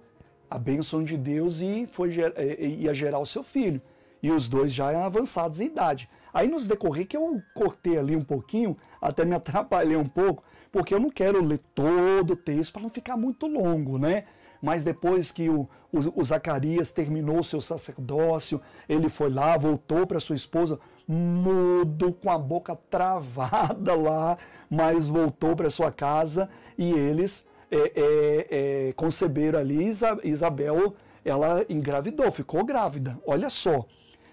a 0.50 0.58
bênção 0.58 1.04
de 1.04 1.18
Deus 1.18 1.62
e 1.62 1.88
foi, 1.88 2.12
ia 2.60 2.94
gerar 2.94 3.20
o 3.20 3.26
seu 3.26 3.44
filho 3.44 3.82
e 4.22 4.32
os 4.32 4.48
dois 4.48 4.74
já 4.74 4.92
eram 4.92 5.04
avançados 5.04 5.60
em 5.60 5.66
idade. 5.66 6.10
Aí 6.34 6.48
nos 6.48 6.68
decorrer 6.68 7.08
que 7.08 7.18
eu 7.18 7.42
cortei 7.54 7.98
ali 7.98 8.16
um 8.16 8.24
pouquinho, 8.24 8.78
até 9.02 9.26
me 9.26 9.34
atrapalhei 9.36 9.98
um 9.98 10.06
pouco, 10.06 10.44
porque 10.72 10.94
eu 10.94 11.00
não 11.00 11.10
quero 11.10 11.44
ler 11.44 11.60
todo 11.74 12.34
o 12.34 12.36
texto 12.36 12.74
para 12.74 12.84
não 12.84 12.90
ficar 12.90 13.18
muito 13.18 13.48
longo, 13.48 13.98
né? 13.98 14.26
Mas 14.62 14.84
depois 14.84 15.32
que 15.32 15.50
o, 15.50 15.68
o, 15.92 16.22
o 16.22 16.24
Zacarias 16.24 16.92
terminou 16.92 17.40
o 17.40 17.44
seu 17.44 17.60
sacerdócio, 17.60 18.62
ele 18.88 19.10
foi 19.10 19.32
lá, 19.32 19.58
voltou 19.58 20.06
para 20.06 20.20
sua 20.20 20.36
esposa, 20.36 20.80
mudo, 21.08 22.14
com 22.14 22.30
a 22.30 22.38
boca 22.38 22.78
travada 22.90 23.96
lá, 23.96 24.38
mas 24.70 25.08
voltou 25.08 25.56
para 25.56 25.70
sua 25.70 25.92
casa 25.92 26.50
e 26.78 26.92
eles 26.92 27.46
é, 27.70 27.78
é, 27.78 28.48
é, 28.90 28.94
conceberam 28.94 29.60
ali, 29.60 29.92
Isabel, 30.24 30.96
ela 31.24 31.66
engravidou, 31.70 32.32
ficou 32.32 32.64
grávida. 32.66 33.18
Olha 33.26 33.50
só, 33.50 33.86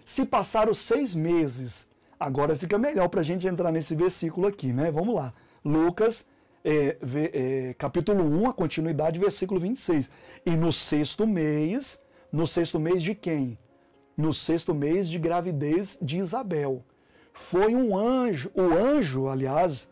se 0.04 0.24
passaram 0.24 0.74
seis 0.74 1.14
meses, 1.14 1.88
agora 2.18 2.56
fica 2.56 2.78
melhor 2.78 3.08
para 3.08 3.20
a 3.20 3.24
gente 3.24 3.46
entrar 3.46 3.70
nesse 3.70 3.94
versículo 3.94 4.46
aqui, 4.46 4.72
né? 4.72 4.90
Vamos 4.90 5.14
lá. 5.14 5.32
Lucas, 5.64 6.26
é, 6.64 6.96
é, 7.32 7.74
capítulo 7.74 8.24
1, 8.24 8.48
a 8.48 8.52
continuidade, 8.52 9.18
versículo 9.18 9.60
26. 9.60 10.10
E 10.44 10.50
no 10.50 10.72
sexto 10.72 11.26
mês, 11.26 12.02
no 12.32 12.46
sexto 12.46 12.80
mês 12.80 13.02
de 13.02 13.14
quem? 13.14 13.58
No 14.18 14.34
sexto 14.34 14.74
mês 14.74 15.08
de 15.08 15.18
gravidez 15.18 15.96
de 16.02 16.18
Isabel. 16.18 16.84
Foi 17.32 17.74
um 17.74 17.96
anjo, 17.96 18.50
o 18.54 18.62
anjo, 18.62 19.28
aliás, 19.28 19.90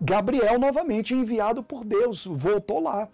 Gabriel 0.00 0.58
novamente 0.58 1.14
enviado 1.14 1.62
por 1.62 1.84
Deus, 1.84 2.24
voltou 2.24 2.80
lá, 2.80 3.08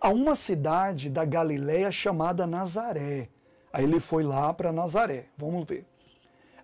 a 0.00 0.08
uma 0.08 0.36
cidade 0.36 1.10
da 1.10 1.24
Galiléia 1.24 1.90
chamada 1.90 2.46
Nazaré 2.46 3.28
Aí 3.76 3.84
ele 3.84 4.00
foi 4.00 4.22
lá 4.22 4.54
para 4.54 4.72
Nazaré. 4.72 5.26
Vamos 5.36 5.66
ver. 5.66 5.84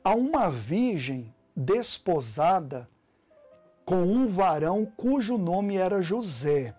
Há 0.03 0.15
uma 0.15 0.49
virgem 0.49 1.31
desposada 1.55 2.89
com 3.85 4.03
um 4.03 4.27
varão 4.27 4.91
cujo 4.97 5.37
nome 5.37 5.77
era 5.77 6.01
José. 6.01 6.75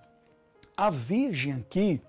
A 0.75 0.89
virgem 0.89 1.53
aqui, 1.53 2.01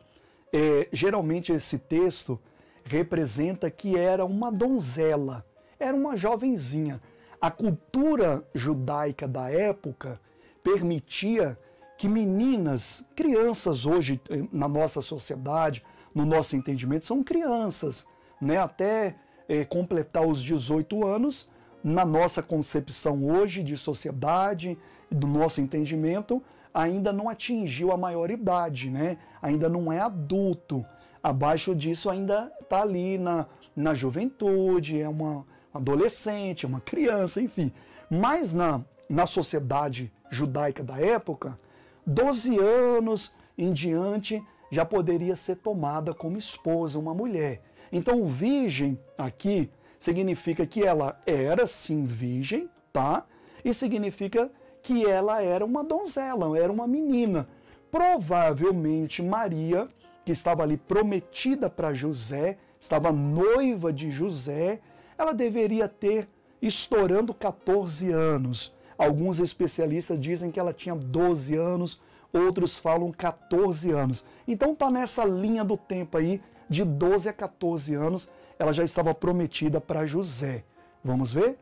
é, 0.51 0.89
geralmente 0.91 1.53
esse 1.53 1.79
texto 1.79 2.41
representa 2.85 3.71
que 3.71 3.97
era 3.97 4.25
uma 4.25 4.51
donzela, 4.51 5.45
era 5.79 5.97
uma 5.97 6.17
jovenzinha. 6.17 7.01
A 7.41 7.51
cultura 7.51 8.47
judaica 8.55 9.27
da 9.27 9.51
época 9.51 10.21
permitia 10.63 11.59
que 11.97 12.09
meninas, 12.09 13.05
crianças 13.15 13.87
hoje 13.87 14.21
na 14.53 14.69
nossa 14.69 15.01
sociedade, 15.01 15.85
no 16.15 16.25
nosso 16.25 16.57
entendimento, 16.57 17.07
são 17.07 17.23
crianças, 17.23 18.07
né, 18.41 18.59
até 18.59 19.17
é, 19.49 19.65
completar 19.65 20.27
os 20.27 20.43
18 20.43 21.07
anos, 21.07 21.49
na 21.83 22.05
nossa 22.05 22.43
concepção 22.43 23.25
hoje 23.25 23.63
de 23.63 23.77
sociedade, 23.77 24.79
do 25.11 25.27
nosso 25.27 25.61
entendimento, 25.61 26.43
ainda 26.73 27.13
não 27.13 27.29
atingiu 27.29 27.93
a 27.93 27.97
maioridade, 27.97 28.91
né? 28.91 29.19
ainda 29.41 29.69
não 29.69 29.93
é 29.93 30.01
adulto. 30.01 30.85
Abaixo 31.25 31.75
disso 31.75 32.11
ainda 32.11 32.53
está 32.61 32.83
ali 32.83 33.17
na, 33.17 33.47
na 33.75 33.95
juventude, 33.95 35.01
é 35.01 35.09
uma 35.09 35.47
adolescente, 35.73 36.67
é 36.67 36.69
uma 36.69 36.83
criança, 36.83 37.41
enfim. 37.41 37.73
Mas 38.11 38.53
na, 38.53 38.83
na 39.09 39.25
sociedade 39.25 40.13
judaica 40.31 40.85
da 40.85 40.99
época, 40.99 41.59
12 42.07 42.59
anos 42.59 43.33
em 43.57 43.73
diante 43.73 44.45
já 44.71 44.85
poderia 44.85 45.35
ser 45.35 45.57
tomada 45.57 46.13
como 46.13 46.37
esposa, 46.37 46.99
uma 46.99 47.15
mulher. 47.15 47.63
Então, 47.91 48.27
virgem 48.27 48.99
aqui 49.17 49.71
significa 49.99 50.67
que 50.67 50.83
ela 50.85 51.19
era 51.25 51.67
sim 51.67 52.05
virgem, 52.05 52.69
tá? 52.93 53.25
E 53.65 53.73
significa 53.73 54.53
que 54.83 55.07
ela 55.07 55.41
era 55.41 55.65
uma 55.65 55.83
donzela, 55.83 56.59
era 56.59 56.71
uma 56.71 56.87
menina. 56.87 57.49
Provavelmente 57.91 59.23
Maria, 59.23 59.89
que 60.25 60.33
estava 60.33 60.63
ali 60.63 60.77
prometida 60.77 61.69
para 61.69 61.95
José, 61.95 62.57
estava 62.81 63.13
noiva 63.13 63.93
de 63.93 64.11
José, 64.11 64.81
ela 65.19 65.33
deveria 65.33 65.89
ter 65.89 66.29
estourando 66.61 67.35
14 67.35 68.11
anos. 68.11 68.75
Alguns 68.97 69.39
especialistas 69.39 70.19
dizem 70.19 70.51
que 70.51 70.59
ela 70.59 70.73
tinha 70.73 70.95
12 70.95 71.55
anos, 71.57 72.01
outros 72.33 72.79
falam 72.79 73.13
14 73.13 73.91
anos. 73.91 74.25
Então 74.47 74.73
está 74.73 74.91
nessa 74.91 75.25
linha 75.25 75.65
do 75.65 75.77
tempo 75.77 76.17
aí 76.17 76.41
de 76.69 76.85
12 76.85 77.29
a 77.29 77.33
14 77.33 77.95
anos, 77.95 78.29
ela 78.59 78.73
já 78.73 78.85
estava 78.85 79.15
prometida 79.15 79.81
para 79.81 80.07
José. 80.07 80.65
Vamos 81.03 81.33
ver? 81.33 81.59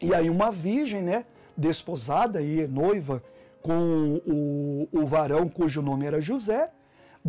E 0.00 0.14
aí 0.14 0.28
uma 0.28 0.50
virgem, 0.50 1.02
né, 1.02 1.24
desposada 1.56 2.42
e 2.42 2.66
noiva 2.66 3.22
com 3.62 4.20
o, 4.26 4.88
o 4.92 5.06
varão 5.06 5.48
cujo 5.48 5.82
nome 5.82 6.06
era 6.06 6.20
José, 6.20 6.70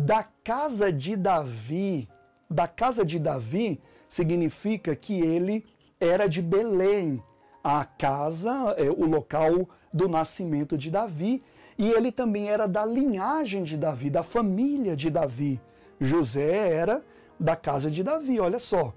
da 0.00 0.24
casa 0.42 0.90
de 0.90 1.14
Davi. 1.14 2.08
Da 2.48 2.66
casa 2.66 3.04
de 3.04 3.18
Davi 3.18 3.80
significa 4.08 4.96
que 4.96 5.20
ele 5.20 5.66
era 6.00 6.26
de 6.26 6.40
Belém, 6.40 7.22
a 7.62 7.84
casa, 7.84 8.74
é, 8.78 8.88
o 8.90 9.04
local 9.04 9.68
do 9.92 10.08
nascimento 10.08 10.76
de 10.78 10.90
Davi, 10.90 11.42
e 11.76 11.90
ele 11.90 12.10
também 12.10 12.48
era 12.48 12.66
da 12.66 12.84
linhagem 12.84 13.62
de 13.62 13.76
Davi, 13.76 14.08
da 14.08 14.22
família 14.22 14.96
de 14.96 15.10
Davi. 15.10 15.60
José 16.00 16.72
era 16.72 17.04
da 17.38 17.54
casa 17.54 17.90
de 17.90 18.02
Davi, 18.02 18.40
olha 18.40 18.58
só, 18.58 18.94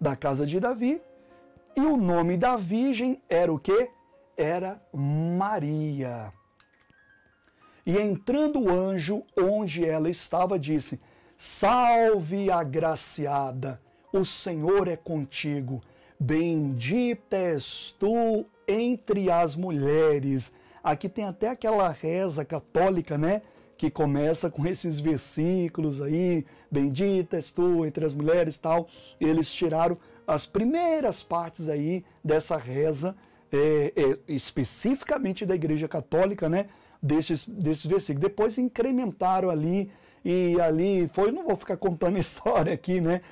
da 0.00 0.16
casa 0.16 0.44
de 0.44 0.58
Davi. 0.58 1.00
E 1.76 1.80
o 1.80 1.96
nome 1.96 2.36
da 2.36 2.56
virgem 2.56 3.22
era 3.28 3.52
o 3.52 3.58
quê? 3.58 3.88
Era 4.36 4.82
Maria. 4.92 6.32
E 7.90 7.98
entrando 7.98 8.60
o 8.60 8.70
anjo 8.70 9.24
onde 9.36 9.84
ela 9.84 10.08
estava, 10.08 10.56
disse: 10.56 11.00
Salve, 11.36 12.48
agraciada, 12.48 13.80
o 14.12 14.24
Senhor 14.24 14.86
é 14.86 14.94
contigo. 14.94 15.82
Bendita 16.16 17.36
és 17.36 17.92
tu 17.98 18.46
entre 18.68 19.28
as 19.28 19.56
mulheres. 19.56 20.52
Aqui 20.84 21.08
tem 21.08 21.24
até 21.24 21.48
aquela 21.48 21.90
reza 21.90 22.44
católica, 22.44 23.18
né? 23.18 23.42
Que 23.76 23.90
começa 23.90 24.48
com 24.48 24.64
esses 24.68 25.00
versículos 25.00 26.00
aí, 26.00 26.46
bendita 26.70 27.34
és 27.34 27.50
tu 27.50 27.84
entre 27.84 28.04
as 28.04 28.14
mulheres 28.14 28.56
tal. 28.56 28.86
Eles 29.20 29.52
tiraram 29.52 29.98
as 30.24 30.46
primeiras 30.46 31.24
partes 31.24 31.68
aí 31.68 32.04
dessa 32.22 32.56
reza, 32.56 33.16
é, 33.50 33.92
é, 33.96 34.18
especificamente 34.28 35.44
da 35.44 35.56
Igreja 35.56 35.88
Católica, 35.88 36.48
né? 36.48 36.68
Desses, 37.02 37.46
desses 37.46 37.86
versículos. 37.86 38.28
Depois 38.28 38.58
incrementaram 38.58 39.48
ali 39.48 39.90
e 40.24 40.60
ali 40.60 41.08
foi, 41.08 41.32
não 41.32 41.44
vou 41.44 41.56
ficar 41.56 41.76
contando 41.76 42.18
história 42.20 42.74
aqui, 42.74 43.00
né? 43.00 43.22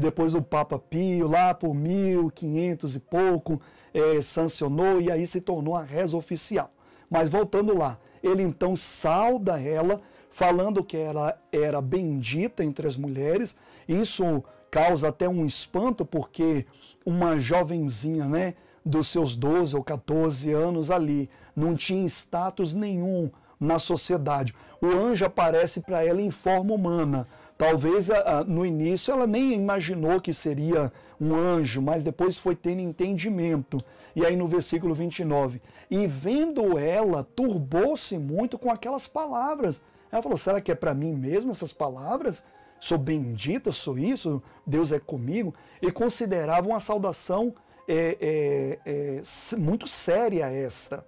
Depois 0.00 0.34
o 0.34 0.42
Papa 0.42 0.78
Pio, 0.78 1.28
lá 1.28 1.54
por 1.54 1.72
1500 1.72 2.96
e 2.96 3.00
pouco, 3.00 3.60
é, 3.94 4.20
sancionou 4.20 5.00
e 5.00 5.10
aí 5.10 5.26
se 5.26 5.40
tornou 5.40 5.76
a 5.76 5.82
reza 5.82 6.16
oficial. 6.16 6.72
Mas 7.08 7.30
voltando 7.30 7.76
lá, 7.76 7.98
ele 8.22 8.42
então 8.42 8.74
sauda 8.74 9.60
ela, 9.60 10.00
falando 10.28 10.82
que 10.82 10.96
ela 10.96 11.40
era 11.52 11.80
bendita 11.80 12.64
entre 12.64 12.86
as 12.86 12.96
mulheres. 12.96 13.56
Isso 13.88 14.42
causa 14.70 15.08
até 15.08 15.28
um 15.28 15.46
espanto, 15.46 16.04
porque 16.04 16.66
uma 17.04 17.38
jovenzinha, 17.38 18.26
né, 18.26 18.54
dos 18.84 19.06
seus 19.08 19.36
12 19.36 19.76
ou 19.76 19.84
14 19.84 20.52
anos 20.52 20.90
ali, 20.90 21.30
não 21.56 21.74
tinha 21.74 22.04
status 22.04 22.74
nenhum 22.74 23.30
na 23.58 23.78
sociedade. 23.78 24.54
O 24.80 24.86
anjo 24.86 25.24
aparece 25.24 25.80
para 25.80 26.04
ela 26.04 26.20
em 26.20 26.30
forma 26.30 26.74
humana. 26.74 27.26
Talvez 27.56 28.08
no 28.46 28.66
início 28.66 29.12
ela 29.12 29.26
nem 29.26 29.54
imaginou 29.54 30.20
que 30.20 30.34
seria 30.34 30.92
um 31.18 31.34
anjo, 31.34 31.80
mas 31.80 32.04
depois 32.04 32.36
foi 32.38 32.54
tendo 32.54 32.80
entendimento. 32.80 33.82
E 34.14 34.24
aí 34.24 34.36
no 34.36 34.46
versículo 34.46 34.94
29, 34.94 35.60
e 35.90 36.06
vendo 36.06 36.78
ela, 36.78 37.26
turbou-se 37.34 38.18
muito 38.18 38.58
com 38.58 38.70
aquelas 38.70 39.06
palavras. 39.06 39.80
Ela 40.12 40.22
falou: 40.22 40.36
será 40.36 40.60
que 40.60 40.70
é 40.70 40.74
para 40.74 40.94
mim 40.94 41.14
mesmo 41.14 41.50
essas 41.50 41.72
palavras? 41.72 42.44
Sou 42.78 42.98
bendita, 42.98 43.72
sou 43.72 43.98
isso, 43.98 44.42
Deus 44.66 44.92
é 44.92 44.98
comigo. 44.98 45.54
E 45.80 45.90
considerava 45.90 46.68
uma 46.68 46.80
saudação 46.80 47.54
é, 47.88 48.18
é, 48.20 48.78
é, 48.84 49.56
muito 49.56 49.86
séria 49.86 50.50
esta. 50.50 51.04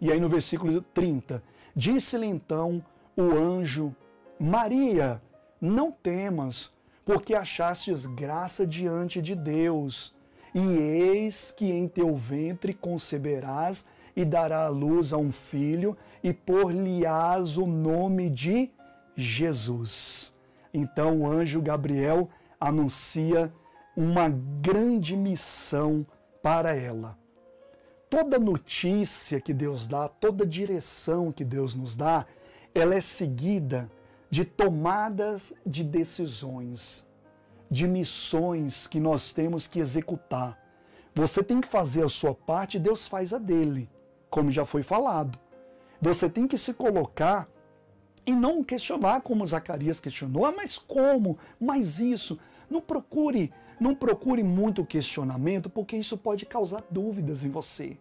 E 0.00 0.10
aí 0.10 0.18
no 0.18 0.28
versículo 0.28 0.80
30, 0.80 1.42
Disse-lhe 1.74 2.26
então 2.26 2.84
o 3.16 3.22
anjo: 3.22 3.94
Maria, 4.38 5.22
não 5.60 5.92
temas, 5.92 6.72
porque 7.04 7.34
achastes 7.34 8.06
graça 8.06 8.66
diante 8.66 9.22
de 9.22 9.34
Deus. 9.34 10.14
E 10.54 10.60
eis 10.60 11.54
que 11.56 11.70
em 11.70 11.86
teu 11.86 12.16
ventre 12.16 12.74
conceberás 12.74 13.86
e 14.16 14.24
dará 14.24 14.64
à 14.64 14.68
luz 14.68 15.12
a 15.12 15.16
um 15.16 15.30
filho, 15.30 15.96
e 16.22 16.32
por-lhe-ás 16.32 17.56
o 17.56 17.66
nome 17.66 18.28
de 18.28 18.70
Jesus. 19.16 20.34
Então 20.74 21.20
o 21.20 21.30
anjo 21.30 21.62
Gabriel 21.62 22.28
anuncia 22.58 23.52
uma 23.96 24.28
grande 24.28 25.16
missão 25.16 26.04
para 26.42 26.74
ela 26.74 27.19
toda 28.10 28.38
notícia 28.40 29.40
que 29.40 29.54
Deus 29.54 29.86
dá, 29.86 30.08
toda 30.08 30.44
direção 30.44 31.30
que 31.30 31.44
Deus 31.44 31.76
nos 31.76 31.96
dá, 31.96 32.26
ela 32.74 32.94
é 32.94 33.00
seguida 33.00 33.90
de 34.28 34.44
tomadas 34.44 35.52
de 35.64 35.84
decisões, 35.84 37.06
de 37.70 37.86
missões 37.86 38.88
que 38.88 38.98
nós 38.98 39.32
temos 39.32 39.68
que 39.68 39.78
executar. 39.78 40.58
Você 41.14 41.42
tem 41.42 41.60
que 41.60 41.68
fazer 41.68 42.04
a 42.04 42.08
sua 42.08 42.34
parte, 42.34 42.78
Deus 42.78 43.06
faz 43.06 43.32
a 43.32 43.38
dele, 43.38 43.88
como 44.28 44.50
já 44.50 44.64
foi 44.64 44.82
falado. 44.82 45.38
Você 46.00 46.28
tem 46.28 46.46
que 46.46 46.58
se 46.58 46.74
colocar 46.74 47.48
e 48.26 48.32
não 48.32 48.62
questionar 48.62 49.20
como 49.22 49.46
Zacarias 49.46 50.00
questionou, 50.00 50.44
ah, 50.44 50.52
mas 50.52 50.78
como? 50.78 51.38
Mas 51.60 52.00
isso? 52.00 52.38
Não 52.68 52.80
procure 52.80 53.52
não 53.80 53.94
procure 53.94 54.42
muito 54.42 54.84
questionamento, 54.84 55.70
porque 55.70 55.96
isso 55.96 56.18
pode 56.18 56.44
causar 56.44 56.84
dúvidas 56.90 57.42
em 57.42 57.50
você. 57.50 57.96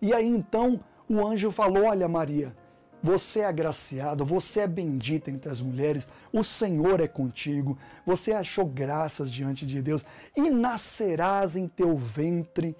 E 0.00 0.14
aí 0.14 0.26
então 0.26 0.80
o 1.08 1.24
anjo 1.24 1.50
falou: 1.50 1.84
Olha, 1.84 2.08
Maria, 2.08 2.56
você 3.02 3.40
é 3.40 3.44
agraciada, 3.44 4.24
você 4.24 4.60
é 4.60 4.66
bendita 4.66 5.30
entre 5.30 5.50
as 5.50 5.60
mulheres, 5.60 6.08
o 6.32 6.42
Senhor 6.42 7.00
é 7.00 7.06
contigo, 7.06 7.78
você 8.04 8.32
achou 8.32 8.64
graças 8.64 9.30
diante 9.30 9.66
de 9.66 9.80
Deus 9.80 10.04
e 10.36 10.50
nascerás 10.50 11.54
em 11.54 11.68
teu 11.68 11.96
ventre 11.96 12.74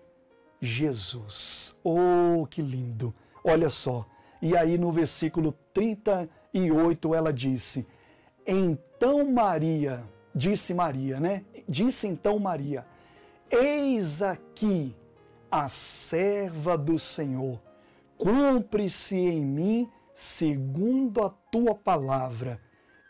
Jesus. 0.61 1.77
Oh, 1.85 2.47
que 2.47 2.63
lindo! 2.63 3.15
Olha 3.45 3.71
só. 3.71 4.07
E 4.41 4.57
aí 4.57 4.79
no 4.79 4.91
versículo 4.91 5.55
38 5.73 7.15
ela 7.15 7.33
disse: 7.33 7.87
Então 8.47 9.31
Maria, 9.31 10.03
disse 10.35 10.75
Maria, 10.75 11.21
né? 11.21 11.45
Disse 11.69 12.07
então 12.07 12.39
Maria: 12.39 12.87
Eis 13.51 14.23
aqui 14.23 14.97
a 15.51 15.69
serva 15.69 16.79
do 16.79 16.99
Senhor, 16.99 17.61
cumpre-se 18.17 19.17
em 19.17 19.45
mim 19.45 19.91
segundo 20.15 21.23
a 21.23 21.31
tua 21.31 21.75
palavra. 21.75 22.61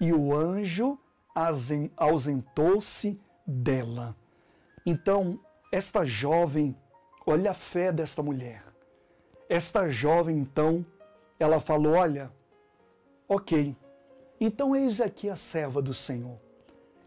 E 0.01 0.13
o 0.13 0.35
anjo 0.35 0.99
ausentou-se 1.97 3.21
dela. 3.47 4.17
Então, 4.85 5.41
esta 5.73 6.05
jovem, 6.05 6.77
olha 7.27 7.53
a 7.53 7.55
fé 7.55 7.93
desta 7.93 8.23
mulher. 8.23 8.65
Esta 9.49 9.89
jovem, 9.89 10.37
então, 10.39 10.85
ela 11.39 11.61
falou: 11.61 11.95
Olha, 11.95 12.31
ok, 13.29 13.77
então 14.41 14.75
eis 14.75 15.01
aqui 15.01 15.31
a 15.31 15.37
serva 15.37 15.81
do 15.81 15.95
Senhor. 15.95 16.48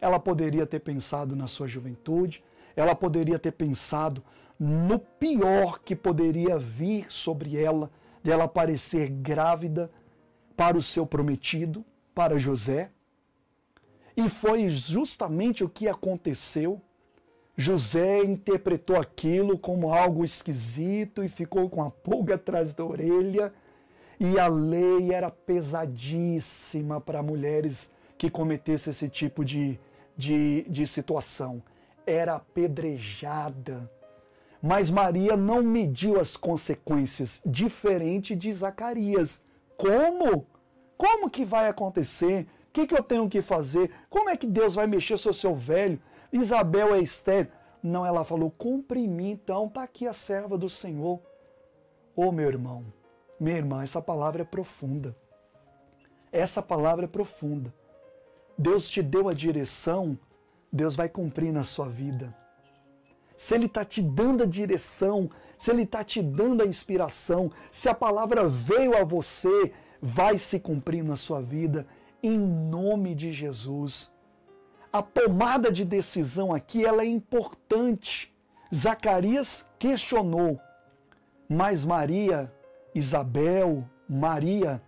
Ela 0.02 0.20
poderia 0.20 0.66
ter 0.66 0.80
pensado 0.80 1.36
na 1.36 1.46
sua 1.46 1.68
juventude, 1.68 2.44
ela 2.76 2.96
poderia 2.96 3.38
ter 3.38 3.52
pensado 3.52 4.24
no 4.60 5.00
pior 5.00 5.80
que 5.80 5.96
poderia 5.96 6.58
vir 6.58 7.06
sobre 7.10 7.56
ela, 7.56 7.90
de 8.24 8.32
ela 8.32 8.48
parecer 8.48 9.10
grávida 9.10 9.92
para 10.58 10.78
o 10.78 10.82
seu 10.82 11.06
prometido, 11.06 11.86
para 12.14 12.38
José. 12.38 12.92
E 14.16 14.28
foi 14.28 14.70
justamente 14.70 15.64
o 15.64 15.70
que 15.70 15.88
aconteceu. 15.88 16.82
José 17.56 18.24
interpretou 18.24 19.00
aquilo 19.00 19.58
como 19.58 19.94
algo 19.94 20.24
esquisito 20.24 21.24
e 21.24 21.30
ficou 21.30 21.70
com 21.70 21.84
a 21.84 21.90
pulga 21.90 22.36
atrás 22.36 22.74
da 22.74 22.84
orelha. 22.84 23.54
E 24.20 24.38
a 24.38 24.48
lei 24.48 25.12
era 25.12 25.32
pesadíssima 25.32 27.02
para 27.02 27.24
mulheres 27.24 27.92
que 28.18 28.30
cometessem 28.30 28.92
esse 28.92 29.10
tipo 29.10 29.44
de 29.44 29.80
de, 30.16 30.64
de 30.70 30.86
situação. 30.86 31.62
Era 32.06 32.36
apedrejada. 32.36 33.90
Mas 34.62 34.92
Maria 34.92 35.36
não 35.36 35.64
mediu 35.64 36.20
as 36.20 36.38
consequências, 36.38 37.42
diferente 37.46 38.36
de 38.36 38.54
Zacarias. 38.54 39.42
Como? 39.76 40.46
Como 40.98 41.30
que 41.30 41.44
vai 41.44 41.68
acontecer? 41.68 42.48
O 42.68 42.72
que, 42.72 42.86
que 42.86 42.94
eu 42.94 43.04
tenho 43.04 43.28
que 43.28 43.42
fazer? 43.42 43.92
Como 44.10 44.30
é 44.30 44.38
que 44.38 44.46
Deus 44.46 44.76
vai 44.76 44.86
mexer 44.86 45.18
se 45.18 45.28
eu 45.28 45.34
sou 45.34 45.56
velho? 45.56 46.00
Isabel 46.32 46.94
é 46.94 47.00
estéreo. 47.00 47.52
Não, 47.82 48.06
ela 48.06 48.24
falou, 48.24 48.52
cumpre 48.52 49.08
mim, 49.08 49.32
então 49.32 49.66
está 49.66 49.82
aqui 49.82 50.08
a 50.08 50.14
serva 50.14 50.58
do 50.58 50.70
Senhor. 50.70 51.20
Ô 52.16 52.28
oh, 52.28 52.32
meu 52.32 52.48
irmão, 52.48 52.86
minha 53.40 53.58
irmã, 53.58 53.82
essa 53.82 54.02
palavra 54.02 54.44
é 54.44 54.46
profunda. 54.46 55.16
Essa 56.32 56.62
palavra 56.62 57.06
é 57.06 57.08
profunda. 57.08 57.74
Deus 58.62 58.88
te 58.88 59.02
deu 59.02 59.28
a 59.28 59.34
direção, 59.34 60.18
Deus 60.72 60.96
vai 60.96 61.10
cumprir 61.10 61.52
na 61.52 61.64
sua 61.64 61.90
vida. 61.90 62.34
se 63.36 63.56
Ele 63.56 63.66
está 63.66 63.84
te 63.84 64.04
dando 64.04 64.44
a 64.44 64.46
direção, 64.46 65.30
se 65.58 65.72
Ele 65.72 65.82
está 65.82 66.04
te 66.04 66.22
dando 66.22 66.62
a 66.62 66.66
inspiração, 66.66 67.52
se 67.72 67.90
a 67.90 67.96
palavra 67.96 68.48
veio 68.48 68.96
a 68.96 69.04
você, 69.04 69.74
vai 70.00 70.38
se 70.38 70.60
cumprir 70.60 71.04
na 71.04 71.16
sua 71.16 71.42
vida, 71.42 71.88
em 72.22 72.38
nome 72.38 73.16
de 73.16 73.34
Jesus. 73.34 74.12
A 74.94 75.02
tomada 75.02 75.72
de 75.72 75.84
decisão 75.84 76.54
aqui 76.54 76.86
ela 76.86 77.02
é 77.02 77.08
importante. 77.08 78.32
Zacarias 78.74 79.68
questionou, 79.80 80.60
mas 81.50 81.84
Maria, 81.84 82.54
Isabel, 82.94 83.84
Maria, 84.08 84.82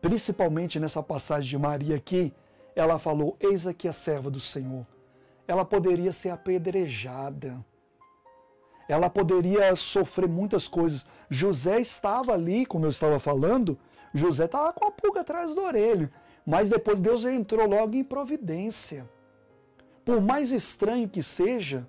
principalmente 0.00 0.80
nessa 0.80 1.02
passagem 1.02 1.50
de 1.50 1.58
Maria 1.58 1.96
aqui, 1.96 2.32
ela 2.80 2.98
falou: 2.98 3.36
Eis 3.40 3.66
aqui 3.66 3.88
a 3.88 3.92
serva 3.92 4.30
do 4.30 4.40
Senhor. 4.40 4.86
Ela 5.46 5.64
poderia 5.64 6.12
ser 6.12 6.30
apedrejada. 6.30 7.64
Ela 8.88 9.10
poderia 9.10 9.74
sofrer 9.74 10.28
muitas 10.28 10.66
coisas. 10.66 11.06
José 11.28 11.80
estava 11.80 12.32
ali, 12.32 12.64
como 12.64 12.86
eu 12.86 12.90
estava 12.90 13.18
falando, 13.18 13.78
José 14.14 14.46
estava 14.46 14.72
com 14.72 14.86
a 14.86 14.90
pulga 14.90 15.20
atrás 15.20 15.54
do 15.54 15.62
orelho. 15.62 16.10
Mas 16.46 16.68
depois 16.68 17.00
Deus 17.00 17.24
entrou 17.24 17.68
logo 17.68 17.94
em 17.94 18.04
providência. 18.04 19.08
Por 20.04 20.20
mais 20.22 20.52
estranho 20.52 21.08
que 21.08 21.22
seja, 21.22 21.86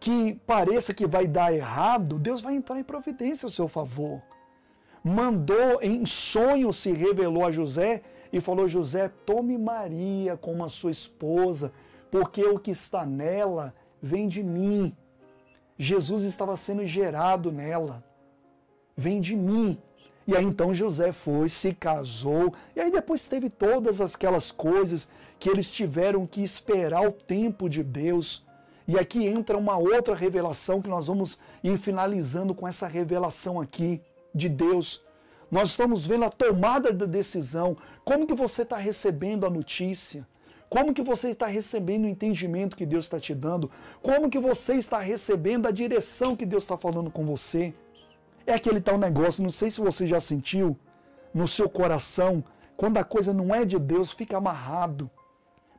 que 0.00 0.34
pareça 0.46 0.94
que 0.94 1.06
vai 1.06 1.26
dar 1.26 1.52
errado, 1.52 2.18
Deus 2.18 2.40
vai 2.40 2.54
entrar 2.54 2.78
em 2.78 2.84
providência 2.84 3.46
ao 3.46 3.50
seu 3.50 3.68
favor. 3.68 4.22
Mandou, 5.04 5.80
em 5.82 6.06
sonho, 6.06 6.72
se 6.72 6.92
revelou 6.92 7.44
a 7.44 7.50
José 7.50 8.02
e 8.32 8.40
falou: 8.40 8.66
José, 8.66 9.10
tome 9.26 9.58
Maria 9.58 10.36
como 10.36 10.64
a 10.64 10.68
sua 10.68 10.90
esposa, 10.90 11.72
porque 12.10 12.42
o 12.44 12.58
que 12.58 12.70
está 12.70 13.04
nela 13.04 13.74
vem 14.00 14.26
de 14.26 14.42
mim. 14.42 14.96
Jesus 15.78 16.24
estava 16.24 16.56
sendo 16.56 16.86
gerado 16.86 17.50
nela, 17.50 18.04
vem 18.96 19.20
de 19.20 19.36
mim. 19.36 19.78
E 20.26 20.36
aí 20.36 20.44
então 20.44 20.72
José 20.72 21.12
foi, 21.12 21.48
se 21.48 21.74
casou, 21.74 22.54
e 22.76 22.80
aí 22.80 22.90
depois 22.90 23.26
teve 23.26 23.50
todas 23.50 24.00
aquelas 24.00 24.52
coisas 24.52 25.08
que 25.38 25.48
eles 25.48 25.70
tiveram 25.70 26.26
que 26.26 26.42
esperar 26.42 27.06
o 27.06 27.10
tempo 27.10 27.68
de 27.68 27.82
Deus. 27.82 28.44
E 28.86 28.96
aqui 28.98 29.26
entra 29.26 29.58
uma 29.58 29.76
outra 29.76 30.14
revelação 30.14 30.80
que 30.80 30.88
nós 30.88 31.08
vamos 31.08 31.38
ir 31.62 31.76
finalizando 31.78 32.54
com 32.54 32.66
essa 32.66 32.86
revelação 32.86 33.60
aqui 33.60 34.00
de 34.34 34.48
Deus. 34.48 35.02
Nós 35.52 35.68
estamos 35.68 36.06
vendo 36.06 36.24
a 36.24 36.30
tomada 36.30 36.94
da 36.94 37.04
decisão. 37.04 37.76
Como 38.06 38.26
que 38.26 38.32
você 38.32 38.62
está 38.62 38.78
recebendo 38.78 39.44
a 39.44 39.50
notícia? 39.50 40.26
Como 40.70 40.94
que 40.94 41.02
você 41.02 41.28
está 41.28 41.46
recebendo 41.46 42.04
o 42.04 42.08
entendimento 42.08 42.74
que 42.74 42.86
Deus 42.86 43.04
está 43.04 43.20
te 43.20 43.34
dando? 43.34 43.70
Como 44.00 44.30
que 44.30 44.38
você 44.38 44.76
está 44.76 44.98
recebendo 44.98 45.68
a 45.68 45.70
direção 45.70 46.34
que 46.34 46.46
Deus 46.46 46.62
está 46.62 46.78
falando 46.78 47.10
com 47.10 47.26
você? 47.26 47.74
É 48.46 48.54
aquele 48.54 48.80
tal 48.80 48.96
negócio, 48.96 49.42
não 49.42 49.50
sei 49.50 49.70
se 49.70 49.82
você 49.82 50.06
já 50.06 50.20
sentiu 50.20 50.74
no 51.34 51.46
seu 51.46 51.68
coração, 51.68 52.42
quando 52.74 52.96
a 52.96 53.04
coisa 53.04 53.34
não 53.34 53.54
é 53.54 53.66
de 53.66 53.78
Deus, 53.78 54.10
fica 54.10 54.38
amarrado. 54.38 55.10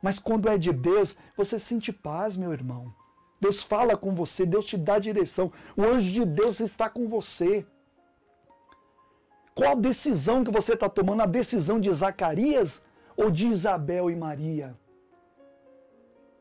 Mas 0.00 0.20
quando 0.20 0.48
é 0.48 0.56
de 0.56 0.72
Deus, 0.72 1.16
você 1.36 1.58
sente 1.58 1.92
paz, 1.92 2.36
meu 2.36 2.52
irmão. 2.52 2.94
Deus 3.40 3.60
fala 3.60 3.96
com 3.96 4.14
você, 4.14 4.46
Deus 4.46 4.66
te 4.66 4.76
dá 4.76 5.00
direção. 5.00 5.50
O 5.76 5.82
anjo 5.82 6.12
de 6.12 6.24
Deus 6.24 6.60
está 6.60 6.88
com 6.88 7.08
você. 7.08 7.66
Qual 9.54 9.72
a 9.72 9.74
decisão 9.74 10.42
que 10.42 10.50
você 10.50 10.74
está 10.74 10.88
tomando? 10.88 11.22
A 11.22 11.26
decisão 11.26 11.78
de 11.78 11.92
Zacarias 11.92 12.82
ou 13.16 13.30
de 13.30 13.46
Isabel 13.46 14.10
e 14.10 14.16
Maria? 14.16 14.74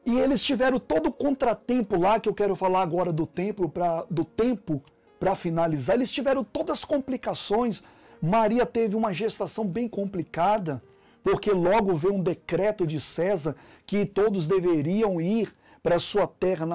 E 0.05 0.17
eles 0.19 0.43
tiveram 0.43 0.79
todo 0.79 1.07
o 1.07 1.13
contratempo 1.13 1.97
lá, 1.97 2.19
que 2.19 2.27
eu 2.27 2.33
quero 2.33 2.55
falar 2.55 2.81
agora 2.81 3.13
do 3.13 3.25
templo, 3.25 3.69
pra, 3.69 4.03
do 4.09 4.25
tempo 4.25 4.83
para 5.19 5.35
finalizar, 5.35 5.95
eles 5.95 6.11
tiveram 6.11 6.43
todas 6.43 6.79
as 6.79 6.85
complicações. 6.85 7.83
Maria 8.21 8.65
teve 8.65 8.95
uma 8.95 9.13
gestação 9.13 9.65
bem 9.65 9.87
complicada, 9.87 10.83
porque 11.23 11.51
logo 11.51 11.95
veio 11.95 12.15
um 12.15 12.21
decreto 12.21 12.85
de 12.85 12.99
César 12.99 13.55
que 13.85 14.05
todos 14.05 14.47
deveriam 14.47 15.21
ir 15.21 15.53
para 15.81 15.99
sua 15.99 16.27
terra 16.27 16.65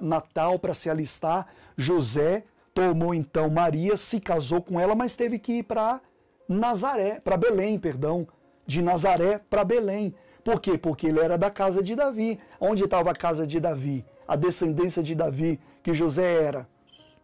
natal 0.00 0.58
para 0.58 0.74
se 0.74 0.90
alistar. 0.90 1.46
José 1.76 2.44
tomou 2.74 3.14
então 3.14 3.48
Maria, 3.48 3.96
se 3.96 4.20
casou 4.20 4.60
com 4.60 4.78
ela, 4.80 4.94
mas 4.94 5.14
teve 5.14 5.38
que 5.38 5.58
ir 5.58 5.62
para 5.62 6.00
Nazaré, 6.48 7.20
para 7.20 7.36
Belém, 7.36 7.78
perdão, 7.78 8.26
de 8.66 8.82
Nazaré 8.82 9.40
para 9.48 9.64
Belém. 9.64 10.14
Por 10.42 10.60
quê? 10.60 10.76
Porque 10.76 11.06
ele 11.06 11.20
era 11.20 11.38
da 11.38 11.50
casa 11.50 11.82
de 11.82 11.94
Davi. 11.94 12.38
Onde 12.60 12.84
estava 12.84 13.10
a 13.12 13.14
casa 13.14 13.46
de 13.46 13.58
Davi? 13.58 14.04
A 14.28 14.36
descendência 14.36 15.02
de 15.02 15.14
Davi 15.14 15.58
que 15.82 15.94
José 15.94 16.42
era. 16.42 16.68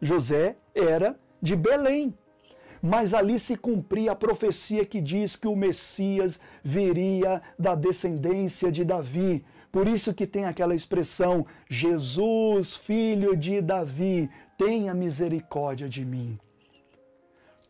José 0.00 0.56
era 0.74 1.18
de 1.42 1.54
Belém. 1.54 2.14
Mas 2.82 3.12
ali 3.12 3.38
se 3.38 3.56
cumpria 3.56 4.12
a 4.12 4.16
profecia 4.16 4.86
que 4.86 5.02
diz 5.02 5.36
que 5.36 5.46
o 5.46 5.54
Messias 5.54 6.40
viria 6.64 7.42
da 7.58 7.74
descendência 7.74 8.72
de 8.72 8.84
Davi. 8.84 9.44
Por 9.72 9.86
isso 9.86 10.12
que 10.12 10.26
tem 10.26 10.46
aquela 10.46 10.74
expressão: 10.74 11.46
Jesus, 11.68 12.74
filho 12.74 13.36
de 13.36 13.60
Davi, 13.60 14.28
tenha 14.58 14.92
misericórdia 14.94 15.88
de 15.88 16.04
mim. 16.04 16.38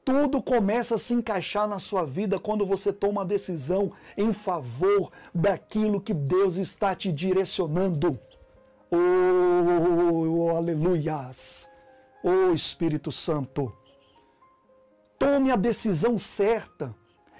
Tudo 0.03 0.43
começa 0.43 0.95
a 0.95 0.99
se 0.99 1.13
encaixar 1.13 1.69
na 1.69 1.79
sua 1.79 2.05
vida 2.05 2.39
quando 2.39 2.65
você 2.65 2.93
toma 2.93 3.21
a 3.21 3.25
decisão 3.25 3.93
em 4.17 4.33
favor 4.33 5.13
daquilo 5.35 6.01
que 6.01 6.15
Deus 6.15 6.57
está 6.57 6.95
te 6.95 7.13
direcionando. 7.13 8.19
Oh, 8.91 10.57
aleluias! 10.57 11.71
Ô 12.25 12.29
oh, 12.29 12.53
Espírito 12.53 13.13
Santo, 13.13 13.73
tome 15.19 15.51
a 15.51 15.57
decisão 15.57 16.19
certa. 16.19 16.95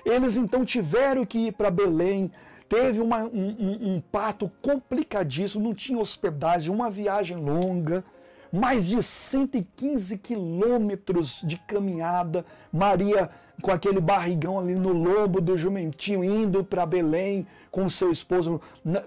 Eles 0.05 0.37
então 0.37 0.65
tiveram 0.65 1.25
que 1.25 1.47
ir 1.47 1.53
para 1.53 1.71
Belém. 1.71 2.31
Teve 2.69 3.01
uma, 3.01 3.25
um, 3.25 3.57
um, 3.59 3.95
um 3.95 4.01
parto 4.01 4.51
complicadíssimo, 4.63 5.65
não 5.65 5.75
tinha 5.75 5.99
hospedagem, 5.99 6.73
uma 6.73 6.89
viagem 6.89 7.37
longa, 7.37 8.05
mais 8.53 8.89
de 8.89 9.03
115 9.03 10.17
quilômetros 10.19 11.41
de 11.45 11.57
caminhada. 11.59 12.45
Maria 12.73 13.31
com 13.61 13.71
aquele 13.71 14.01
barrigão 14.01 14.59
ali 14.59 14.75
no 14.75 14.93
lombo 14.93 15.41
do 15.41 15.57
jumentinho, 15.57 16.25
indo 16.25 16.65
para 16.65 16.87
Belém 16.87 17.47
com 17.71 17.89
seu 17.89 18.11
esposo, 18.11 18.61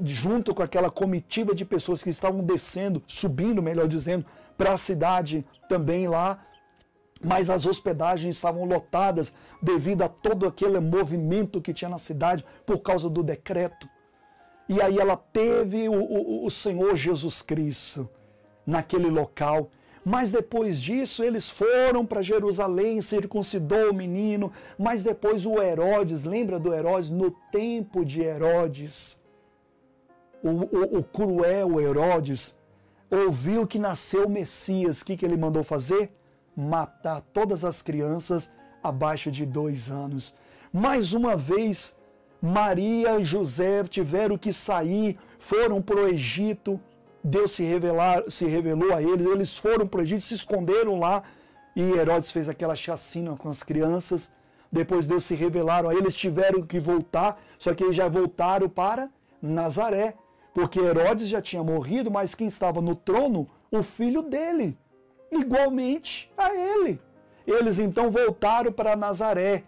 junto 0.04 0.54
com 0.54 0.64
aquela 0.64 0.90
comitiva 0.90 1.54
de 1.54 1.66
pessoas 1.66 2.04
que 2.04 2.10
estavam 2.10 2.44
descendo, 2.44 3.02
subindo, 3.08 3.62
melhor 3.62 3.88
dizendo, 3.88 4.26
para 4.58 4.74
a 4.74 4.78
cidade 4.78 5.44
também 5.68 6.08
lá, 6.08 6.40
mas 7.24 7.50
as 7.50 7.66
hospedagens 7.66 8.36
estavam 8.36 8.66
lotadas 8.66 9.34
devido 9.62 10.04
a 10.04 10.10
todo 10.10 10.46
aquele 10.46 10.80
movimento 10.80 11.62
que 11.62 11.74
tinha 11.74 11.90
na 11.90 11.98
cidade 11.98 12.46
por 12.66 12.80
causa 12.80 13.10
do 13.10 13.24
decreto. 13.24 13.88
E 14.68 14.82
aí 14.82 14.98
ela 14.98 15.16
teve 15.16 15.88
o, 15.88 15.94
o, 15.94 16.46
o 16.46 16.50
Senhor 16.52 16.96
Jesus 16.96 17.42
Cristo 17.42 18.10
naquele 18.66 19.10
local. 19.10 19.70
Mas 20.06 20.32
depois 20.32 20.82
disso 20.82 21.24
eles 21.24 21.50
foram 21.50 22.06
para 22.06 22.22
Jerusalém, 22.22 23.02
circuncidou 23.02 23.92
o 23.92 23.94
menino. 23.94 24.52
Mas 24.78 25.02
depois 25.02 25.46
o 25.46 25.62
Herodes, 25.62 26.26
lembra 26.26 26.60
do 26.60 26.74
Herodes? 26.74 27.10
No 27.10 27.32
tempo 27.32 28.04
de 28.04 28.22
Herodes, 28.22 29.22
o, 30.44 30.50
o, 30.50 30.98
o 31.00 31.04
cruel 31.04 31.80
Herodes, 31.80 32.58
ouviu 33.10 33.66
que 33.66 33.80
nasceu 33.80 34.26
o 34.26 34.30
Messias, 34.30 35.02
o 35.02 35.06
que, 35.06 35.16
que 35.16 35.26
ele 35.26 35.38
mandou 35.38 35.64
fazer? 35.64 36.12
Matar 36.56 37.22
todas 37.34 37.66
as 37.66 37.82
crianças 37.82 38.52
abaixo 38.84 39.32
de 39.32 39.46
dois 39.46 39.90
anos. 39.90 40.36
Mais 40.72 41.14
uma 41.14 41.36
vez, 41.36 41.96
Maria 42.42 43.20
e 43.20 43.24
José 43.24 43.84
tiveram 43.84 44.38
que 44.38 44.52
sair, 44.52 45.18
foram 45.40 45.82
para 45.82 46.02
o 46.02 46.08
Egito. 46.08 46.80
Deus 47.24 47.52
se, 47.52 47.64
revelar, 47.64 48.24
se 48.30 48.46
revelou 48.46 48.94
a 48.94 49.02
eles, 49.02 49.26
eles 49.26 49.58
foram 49.58 49.88
para 49.88 50.00
o 50.00 50.04
Egito, 50.04 50.22
se 50.22 50.36
esconderam 50.36 51.00
lá. 51.00 51.24
E 51.76 51.82
Herodes 51.82 52.32
fez 52.32 52.48
aquela 52.48 52.76
chacina 52.76 53.36
com 53.36 53.50
as 53.50 53.64
crianças. 53.64 54.32
Depois 54.72 55.08
Deus 55.08 55.24
se 55.24 55.36
revelaram 55.36 55.90
a 55.90 55.96
eles, 55.96 56.16
tiveram 56.16 56.62
que 56.62 56.80
voltar, 56.80 57.40
só 57.58 57.74
que 57.74 57.84
eles 57.84 57.96
já 57.96 58.08
voltaram 58.08 58.68
para 58.68 59.10
Nazaré 59.42 60.16
porque 60.54 60.80
Herodes 60.80 61.28
já 61.28 61.42
tinha 61.42 61.64
morrido, 61.64 62.12
mas 62.12 62.36
quem 62.36 62.48
estava 62.48 62.80
no 62.80 62.96
trono? 62.96 63.50
O 63.72 63.82
filho 63.82 64.22
dele, 64.22 64.78
igualmente 65.40 66.32
a 66.38 66.54
ele. 66.54 67.00
Eles 67.46 67.80
então 67.80 68.10
voltaram 68.10 68.72
para 68.72 68.96
Nazaré. 68.96 69.64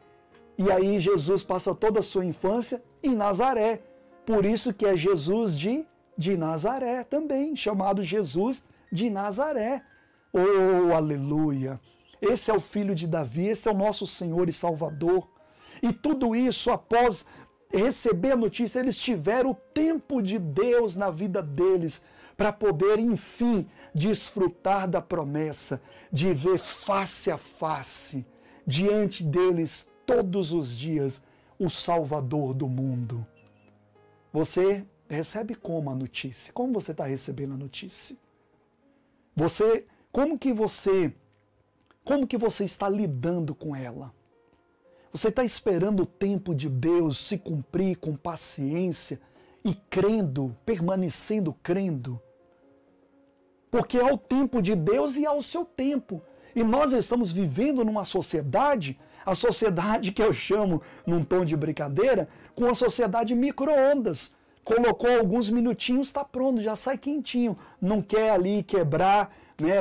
E 0.57 0.71
aí 0.71 0.99
Jesus 0.99 1.43
passa 1.43 1.75
toda 1.75 1.99
a 1.99 2.03
sua 2.03 2.25
infância 2.25 2.81
em 3.03 3.15
Nazaré. 3.15 3.81
Por 4.25 4.45
isso 4.45 4.73
que 4.73 4.85
é 4.85 4.95
Jesus 4.95 5.57
de, 5.57 5.85
de 6.17 6.37
Nazaré 6.37 7.03
também, 7.03 7.55
chamado 7.55 8.01
Jesus 8.01 8.63
de 8.91 9.09
Nazaré. 9.09 9.83
Oh, 10.33 10.93
aleluia! 10.93 11.79
Esse 12.21 12.49
é 12.49 12.53
o 12.53 12.59
filho 12.59 12.95
de 12.95 13.07
Davi, 13.07 13.47
esse 13.47 13.67
é 13.67 13.71
o 13.71 13.77
nosso 13.77 14.07
Senhor 14.07 14.49
e 14.49 14.53
Salvador. 14.53 15.27
E 15.81 15.93
tudo 15.93 16.35
isso 16.35 16.71
após 16.71 17.25
receber 17.69 18.31
a 18.31 18.37
notícia, 18.37 18.79
eles 18.79 18.97
tiveram 18.97 19.51
o 19.51 19.55
tempo 19.73 20.21
de 20.21 20.39
Deus 20.39 20.95
na 20.95 21.09
vida 21.09 21.41
deles 21.41 22.01
para 22.35 22.51
poder, 22.51 22.99
enfim, 22.99 23.67
desfrutar 23.95 24.89
da 24.89 25.01
promessa 25.01 25.81
de 26.11 26.33
ver 26.33 26.57
face 26.59 27.31
a 27.31 27.37
face, 27.37 28.25
diante 28.67 29.23
deles 29.23 29.87
todos 30.05 30.51
os 30.51 30.77
dias, 30.77 31.23
o 31.57 31.69
Salvador 31.69 32.53
do 32.53 32.67
mundo. 32.67 33.25
Você 34.33 34.85
recebe 35.07 35.55
como 35.55 35.89
a 35.89 35.95
notícia? 35.95 36.51
Como 36.51 36.73
você 36.73 36.91
está 36.91 37.05
recebendo 37.05 37.53
a 37.53 37.57
notícia? 37.57 38.17
Você, 39.33 39.85
como 40.11 40.37
que 40.37 40.51
você, 40.51 41.13
como 42.03 42.27
que 42.27 42.37
você 42.37 42.65
está 42.65 42.89
lidando 42.89 43.55
com 43.55 43.73
ela? 43.73 44.13
Você 45.13 45.29
está 45.29 45.45
esperando 45.45 46.03
o 46.03 46.05
tempo 46.05 46.53
de 46.53 46.67
Deus 46.67 47.17
se 47.17 47.37
cumprir 47.37 47.95
com 47.95 48.17
paciência 48.17 49.21
e 49.63 49.73
crendo, 49.73 50.55
permanecendo 50.65 51.53
crendo? 51.63 52.21
Porque 53.75 53.97
é 53.97 54.05
o 54.05 54.17
tempo 54.17 54.61
de 54.61 54.73
Deus 54.73 55.17
e 55.17 55.25
é 55.25 55.31
o 55.31 55.41
seu 55.41 55.65
tempo. 55.65 56.21
E 56.55 56.63
nós 56.63 56.93
estamos 56.93 57.29
vivendo 57.29 57.83
numa 57.83 58.05
sociedade, 58.05 58.97
a 59.25 59.35
sociedade 59.35 60.13
que 60.13 60.23
eu 60.23 60.31
chamo, 60.31 60.81
num 61.05 61.25
tom 61.25 61.43
de 61.43 61.57
brincadeira, 61.57 62.29
com 62.55 62.67
a 62.67 62.73
sociedade 62.73 63.35
micro-ondas. 63.35 64.33
Colocou 64.63 65.09
alguns 65.09 65.49
minutinhos, 65.49 66.07
está 66.07 66.23
pronto, 66.23 66.61
já 66.61 66.73
sai 66.73 66.97
quentinho. 66.97 67.57
Não 67.81 68.01
quer 68.01 68.29
ali 68.31 68.63
quebrar 68.63 69.35
né? 69.59 69.77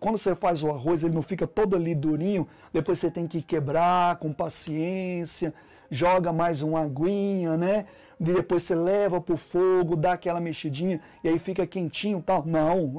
Quando 0.00 0.18
você 0.18 0.34
faz 0.34 0.62
o 0.62 0.70
arroz, 0.70 1.02
ele 1.02 1.14
não 1.14 1.22
fica 1.22 1.46
todo 1.46 1.74
ali 1.74 1.94
durinho, 1.94 2.46
depois 2.72 2.98
você 2.98 3.10
tem 3.10 3.26
que 3.26 3.40
quebrar 3.40 4.16
com 4.16 4.32
paciência, 4.32 5.54
joga 5.90 6.32
mais 6.32 6.62
uma 6.62 6.82
aguinha, 6.82 7.56
né? 7.56 7.86
E 8.18 8.24
depois 8.24 8.62
você 8.62 8.74
leva 8.74 9.20
para 9.20 9.34
o 9.34 9.38
fogo, 9.38 9.94
dá 9.94 10.12
aquela 10.12 10.40
mexidinha 10.40 11.00
e 11.22 11.28
aí 11.28 11.38
fica 11.38 11.66
quentinho 11.66 12.22
tal. 12.24 12.44
Não, 12.46 12.96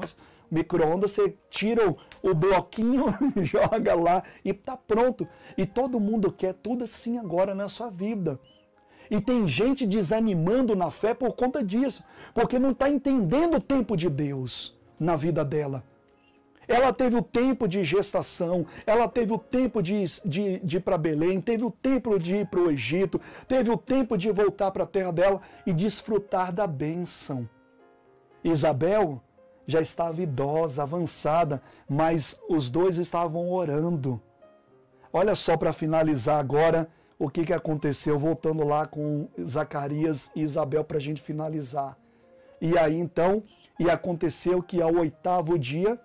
micro-ondas 0.50 1.12
você 1.12 1.34
tira 1.50 1.90
o, 1.90 1.96
o 2.22 2.34
bloquinho, 2.34 3.06
joga 3.42 3.94
lá 3.94 4.22
e 4.44 4.52
tá 4.52 4.76
pronto. 4.76 5.26
E 5.56 5.66
todo 5.66 6.00
mundo 6.00 6.32
quer 6.32 6.54
tudo 6.54 6.84
assim 6.84 7.18
agora 7.18 7.54
na 7.54 7.68
sua 7.68 7.90
vida. 7.90 8.38
E 9.10 9.20
tem 9.20 9.48
gente 9.48 9.86
desanimando 9.86 10.76
na 10.76 10.90
fé 10.90 11.14
por 11.14 11.32
conta 11.32 11.64
disso, 11.64 12.04
porque 12.34 12.58
não 12.58 12.72
está 12.72 12.90
entendendo 12.90 13.56
o 13.56 13.60
tempo 13.60 13.96
de 13.96 14.08
Deus 14.08 14.78
na 15.00 15.16
vida 15.16 15.44
dela. 15.44 15.82
Ela 16.68 16.92
teve 16.92 17.16
o 17.16 17.22
tempo 17.22 17.66
de 17.66 17.82
gestação, 17.82 18.66
ela 18.86 19.08
teve 19.08 19.32
o 19.32 19.38
tempo 19.38 19.82
de, 19.82 20.04
de, 20.22 20.58
de 20.58 20.76
ir 20.76 20.80
para 20.80 20.98
Belém, 20.98 21.40
teve 21.40 21.64
o 21.64 21.70
tempo 21.70 22.18
de 22.18 22.36
ir 22.36 22.46
para 22.46 22.60
o 22.60 22.70
Egito, 22.70 23.18
teve 23.48 23.70
o 23.70 23.78
tempo 23.78 24.18
de 24.18 24.30
voltar 24.30 24.70
para 24.70 24.84
a 24.84 24.86
terra 24.86 25.10
dela 25.10 25.40
e 25.66 25.72
desfrutar 25.72 26.52
da 26.52 26.66
bênção. 26.66 27.48
Isabel 28.44 29.22
já 29.66 29.80
estava 29.80 30.22
idosa, 30.22 30.82
avançada, 30.82 31.62
mas 31.88 32.38
os 32.48 32.68
dois 32.68 32.98
estavam 32.98 33.50
orando. 33.50 34.20
Olha 35.10 35.34
só 35.34 35.56
para 35.56 35.72
finalizar 35.72 36.38
agora 36.38 36.88
o 37.18 37.28
que, 37.28 37.44
que 37.44 37.52
aconteceu, 37.52 38.18
voltando 38.18 38.62
lá 38.64 38.86
com 38.86 39.26
Zacarias 39.42 40.30
e 40.36 40.42
Isabel 40.42 40.84
para 40.84 40.98
a 40.98 41.00
gente 41.00 41.20
finalizar. 41.20 41.96
E 42.60 42.76
aí 42.76 42.96
então, 42.96 43.42
e 43.78 43.88
aconteceu 43.90 44.62
que 44.62 44.82
ao 44.82 44.94
oitavo 44.94 45.58
dia, 45.58 45.98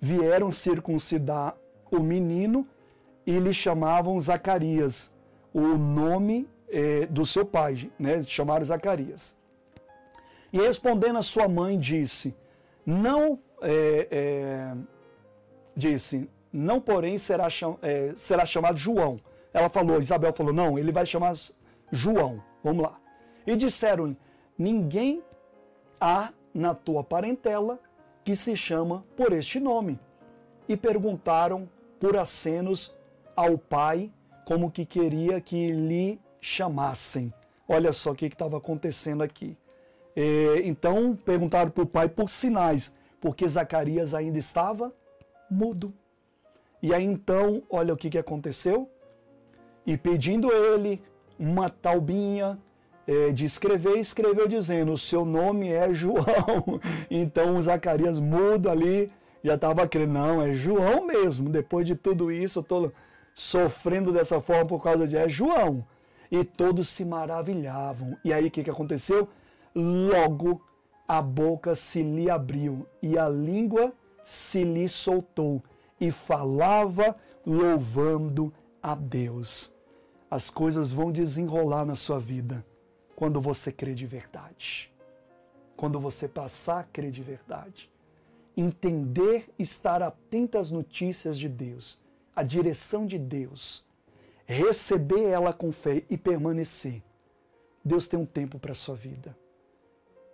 vieram 0.00 0.50
circuncidar 0.50 1.56
o 1.90 2.00
menino 2.00 2.66
e 3.26 3.38
lhe 3.38 3.52
chamavam 3.52 4.18
Zacarias, 4.18 5.12
o 5.52 5.60
nome 5.76 6.48
é, 6.68 7.06
do 7.06 7.24
seu 7.24 7.44
pai, 7.44 7.90
né? 7.98 8.22
Chamaram 8.22 8.64
Zacarias. 8.64 9.36
E 10.52 10.58
respondendo 10.58 11.18
a 11.18 11.22
sua 11.22 11.48
mãe, 11.48 11.78
disse: 11.78 12.34
Não, 12.84 13.38
é, 13.60 14.08
é, 14.10 14.74
disse, 15.76 16.28
não, 16.52 16.80
porém, 16.80 17.18
será, 17.18 17.50
cham, 17.50 17.78
será 18.16 18.46
chamado 18.46 18.78
João. 18.78 19.20
Ela 19.52 19.68
falou, 19.68 20.00
Isabel 20.00 20.32
falou: 20.32 20.52
Não, 20.52 20.78
ele 20.78 20.92
vai 20.92 21.04
chamar 21.04 21.34
João. 21.90 22.42
Vamos 22.62 22.82
lá. 22.82 22.98
E 23.46 23.56
disseram-lhe: 23.56 24.16
Ninguém 24.56 25.22
há 26.00 26.32
na 26.54 26.74
tua 26.74 27.04
parentela 27.04 27.78
que 28.28 28.36
se 28.36 28.54
chama 28.54 29.02
por 29.16 29.32
este 29.32 29.58
nome. 29.58 29.98
E 30.68 30.76
perguntaram 30.76 31.66
por 31.98 32.14
acenos 32.14 32.94
ao 33.34 33.56
pai 33.56 34.12
como 34.44 34.70
que 34.70 34.84
queria 34.84 35.40
que 35.40 35.72
lhe 35.72 36.20
chamassem. 36.38 37.32
Olha 37.66 37.90
só 37.90 38.10
o 38.10 38.14
que 38.14 38.26
estava 38.26 38.58
acontecendo 38.58 39.22
aqui. 39.22 39.56
É, 40.14 40.60
então 40.62 41.16
perguntaram 41.16 41.70
para 41.70 41.82
o 41.82 41.86
pai 41.86 42.06
por 42.06 42.28
sinais, 42.28 42.94
porque 43.18 43.48
Zacarias 43.48 44.12
ainda 44.12 44.38
estava 44.38 44.92
mudo. 45.50 45.94
E 46.82 46.92
aí 46.92 47.06
então, 47.06 47.62
olha 47.70 47.94
o 47.94 47.96
que, 47.96 48.10
que 48.10 48.18
aconteceu. 48.18 48.90
E 49.86 49.96
pedindo 49.96 50.52
ele 50.52 51.00
uma 51.38 51.70
taubinha 51.70 52.58
é, 52.58 52.67
de 53.32 53.46
escrever, 53.46 53.98
escreveu 53.98 54.46
dizendo: 54.46 54.92
O 54.92 54.98
seu 54.98 55.24
nome 55.24 55.68
é 55.68 55.92
João. 55.92 56.78
Então 57.10 57.60
Zacarias 57.62 58.20
muda 58.20 58.70
ali, 58.70 59.10
já 59.42 59.54
estava 59.54 59.88
crendo: 59.88 60.12
Não, 60.12 60.42
é 60.42 60.52
João 60.52 61.06
mesmo. 61.06 61.48
Depois 61.48 61.86
de 61.86 61.94
tudo 61.94 62.30
isso, 62.30 62.58
eu 62.58 62.62
estou 62.62 62.92
sofrendo 63.34 64.12
dessa 64.12 64.40
forma 64.42 64.66
por 64.66 64.82
causa 64.82 65.06
de 65.06 65.16
é 65.16 65.26
João. 65.26 65.86
E 66.30 66.44
todos 66.44 66.88
se 66.88 67.02
maravilhavam. 67.02 68.14
E 68.22 68.30
aí 68.30 68.46
o 68.46 68.50
que, 68.50 68.62
que 68.62 68.70
aconteceu? 68.70 69.26
Logo 69.74 70.62
a 71.06 71.22
boca 71.22 71.74
se 71.74 72.02
lhe 72.02 72.28
abriu 72.28 72.86
e 73.00 73.16
a 73.16 73.26
língua 73.26 73.94
se 74.22 74.62
lhe 74.62 74.86
soltou 74.86 75.62
e 75.98 76.10
falava 76.10 77.16
louvando 77.46 78.52
a 78.82 78.94
Deus. 78.94 79.72
As 80.30 80.50
coisas 80.50 80.92
vão 80.92 81.10
desenrolar 81.10 81.86
na 81.86 81.94
sua 81.94 82.18
vida 82.18 82.62
quando 83.18 83.40
você 83.40 83.72
crê 83.72 83.94
de 83.94 84.06
verdade. 84.06 84.92
Quando 85.76 85.98
você 85.98 86.28
passar 86.28 86.78
a 86.78 86.84
crer 86.84 87.10
de 87.10 87.20
verdade. 87.20 87.90
Entender, 88.56 89.52
estar 89.58 90.04
atento 90.04 90.56
às 90.56 90.70
notícias 90.70 91.36
de 91.36 91.48
Deus, 91.48 91.98
à 92.34 92.44
direção 92.44 93.08
de 93.08 93.18
Deus, 93.18 93.84
receber 94.46 95.24
ela 95.24 95.52
com 95.52 95.72
fé 95.72 96.04
e 96.08 96.16
permanecer. 96.16 97.02
Deus 97.84 98.06
tem 98.06 98.20
um 98.20 98.24
tempo 98.24 98.56
para 98.56 98.70
a 98.70 98.76
sua 98.76 98.94
vida. 98.94 99.36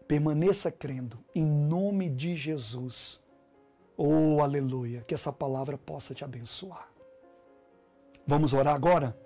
Permaneça 0.06 0.70
crendo, 0.70 1.18
em 1.34 1.46
nome 1.46 2.10
de 2.10 2.36
Jesus. 2.36 3.24
Oh, 3.96 4.42
aleluia, 4.42 5.00
que 5.08 5.14
essa 5.14 5.32
palavra 5.32 5.78
possa 5.78 6.14
te 6.14 6.22
abençoar. 6.22 6.92
Vamos 8.26 8.52
orar 8.52 8.74
agora? 8.74 9.18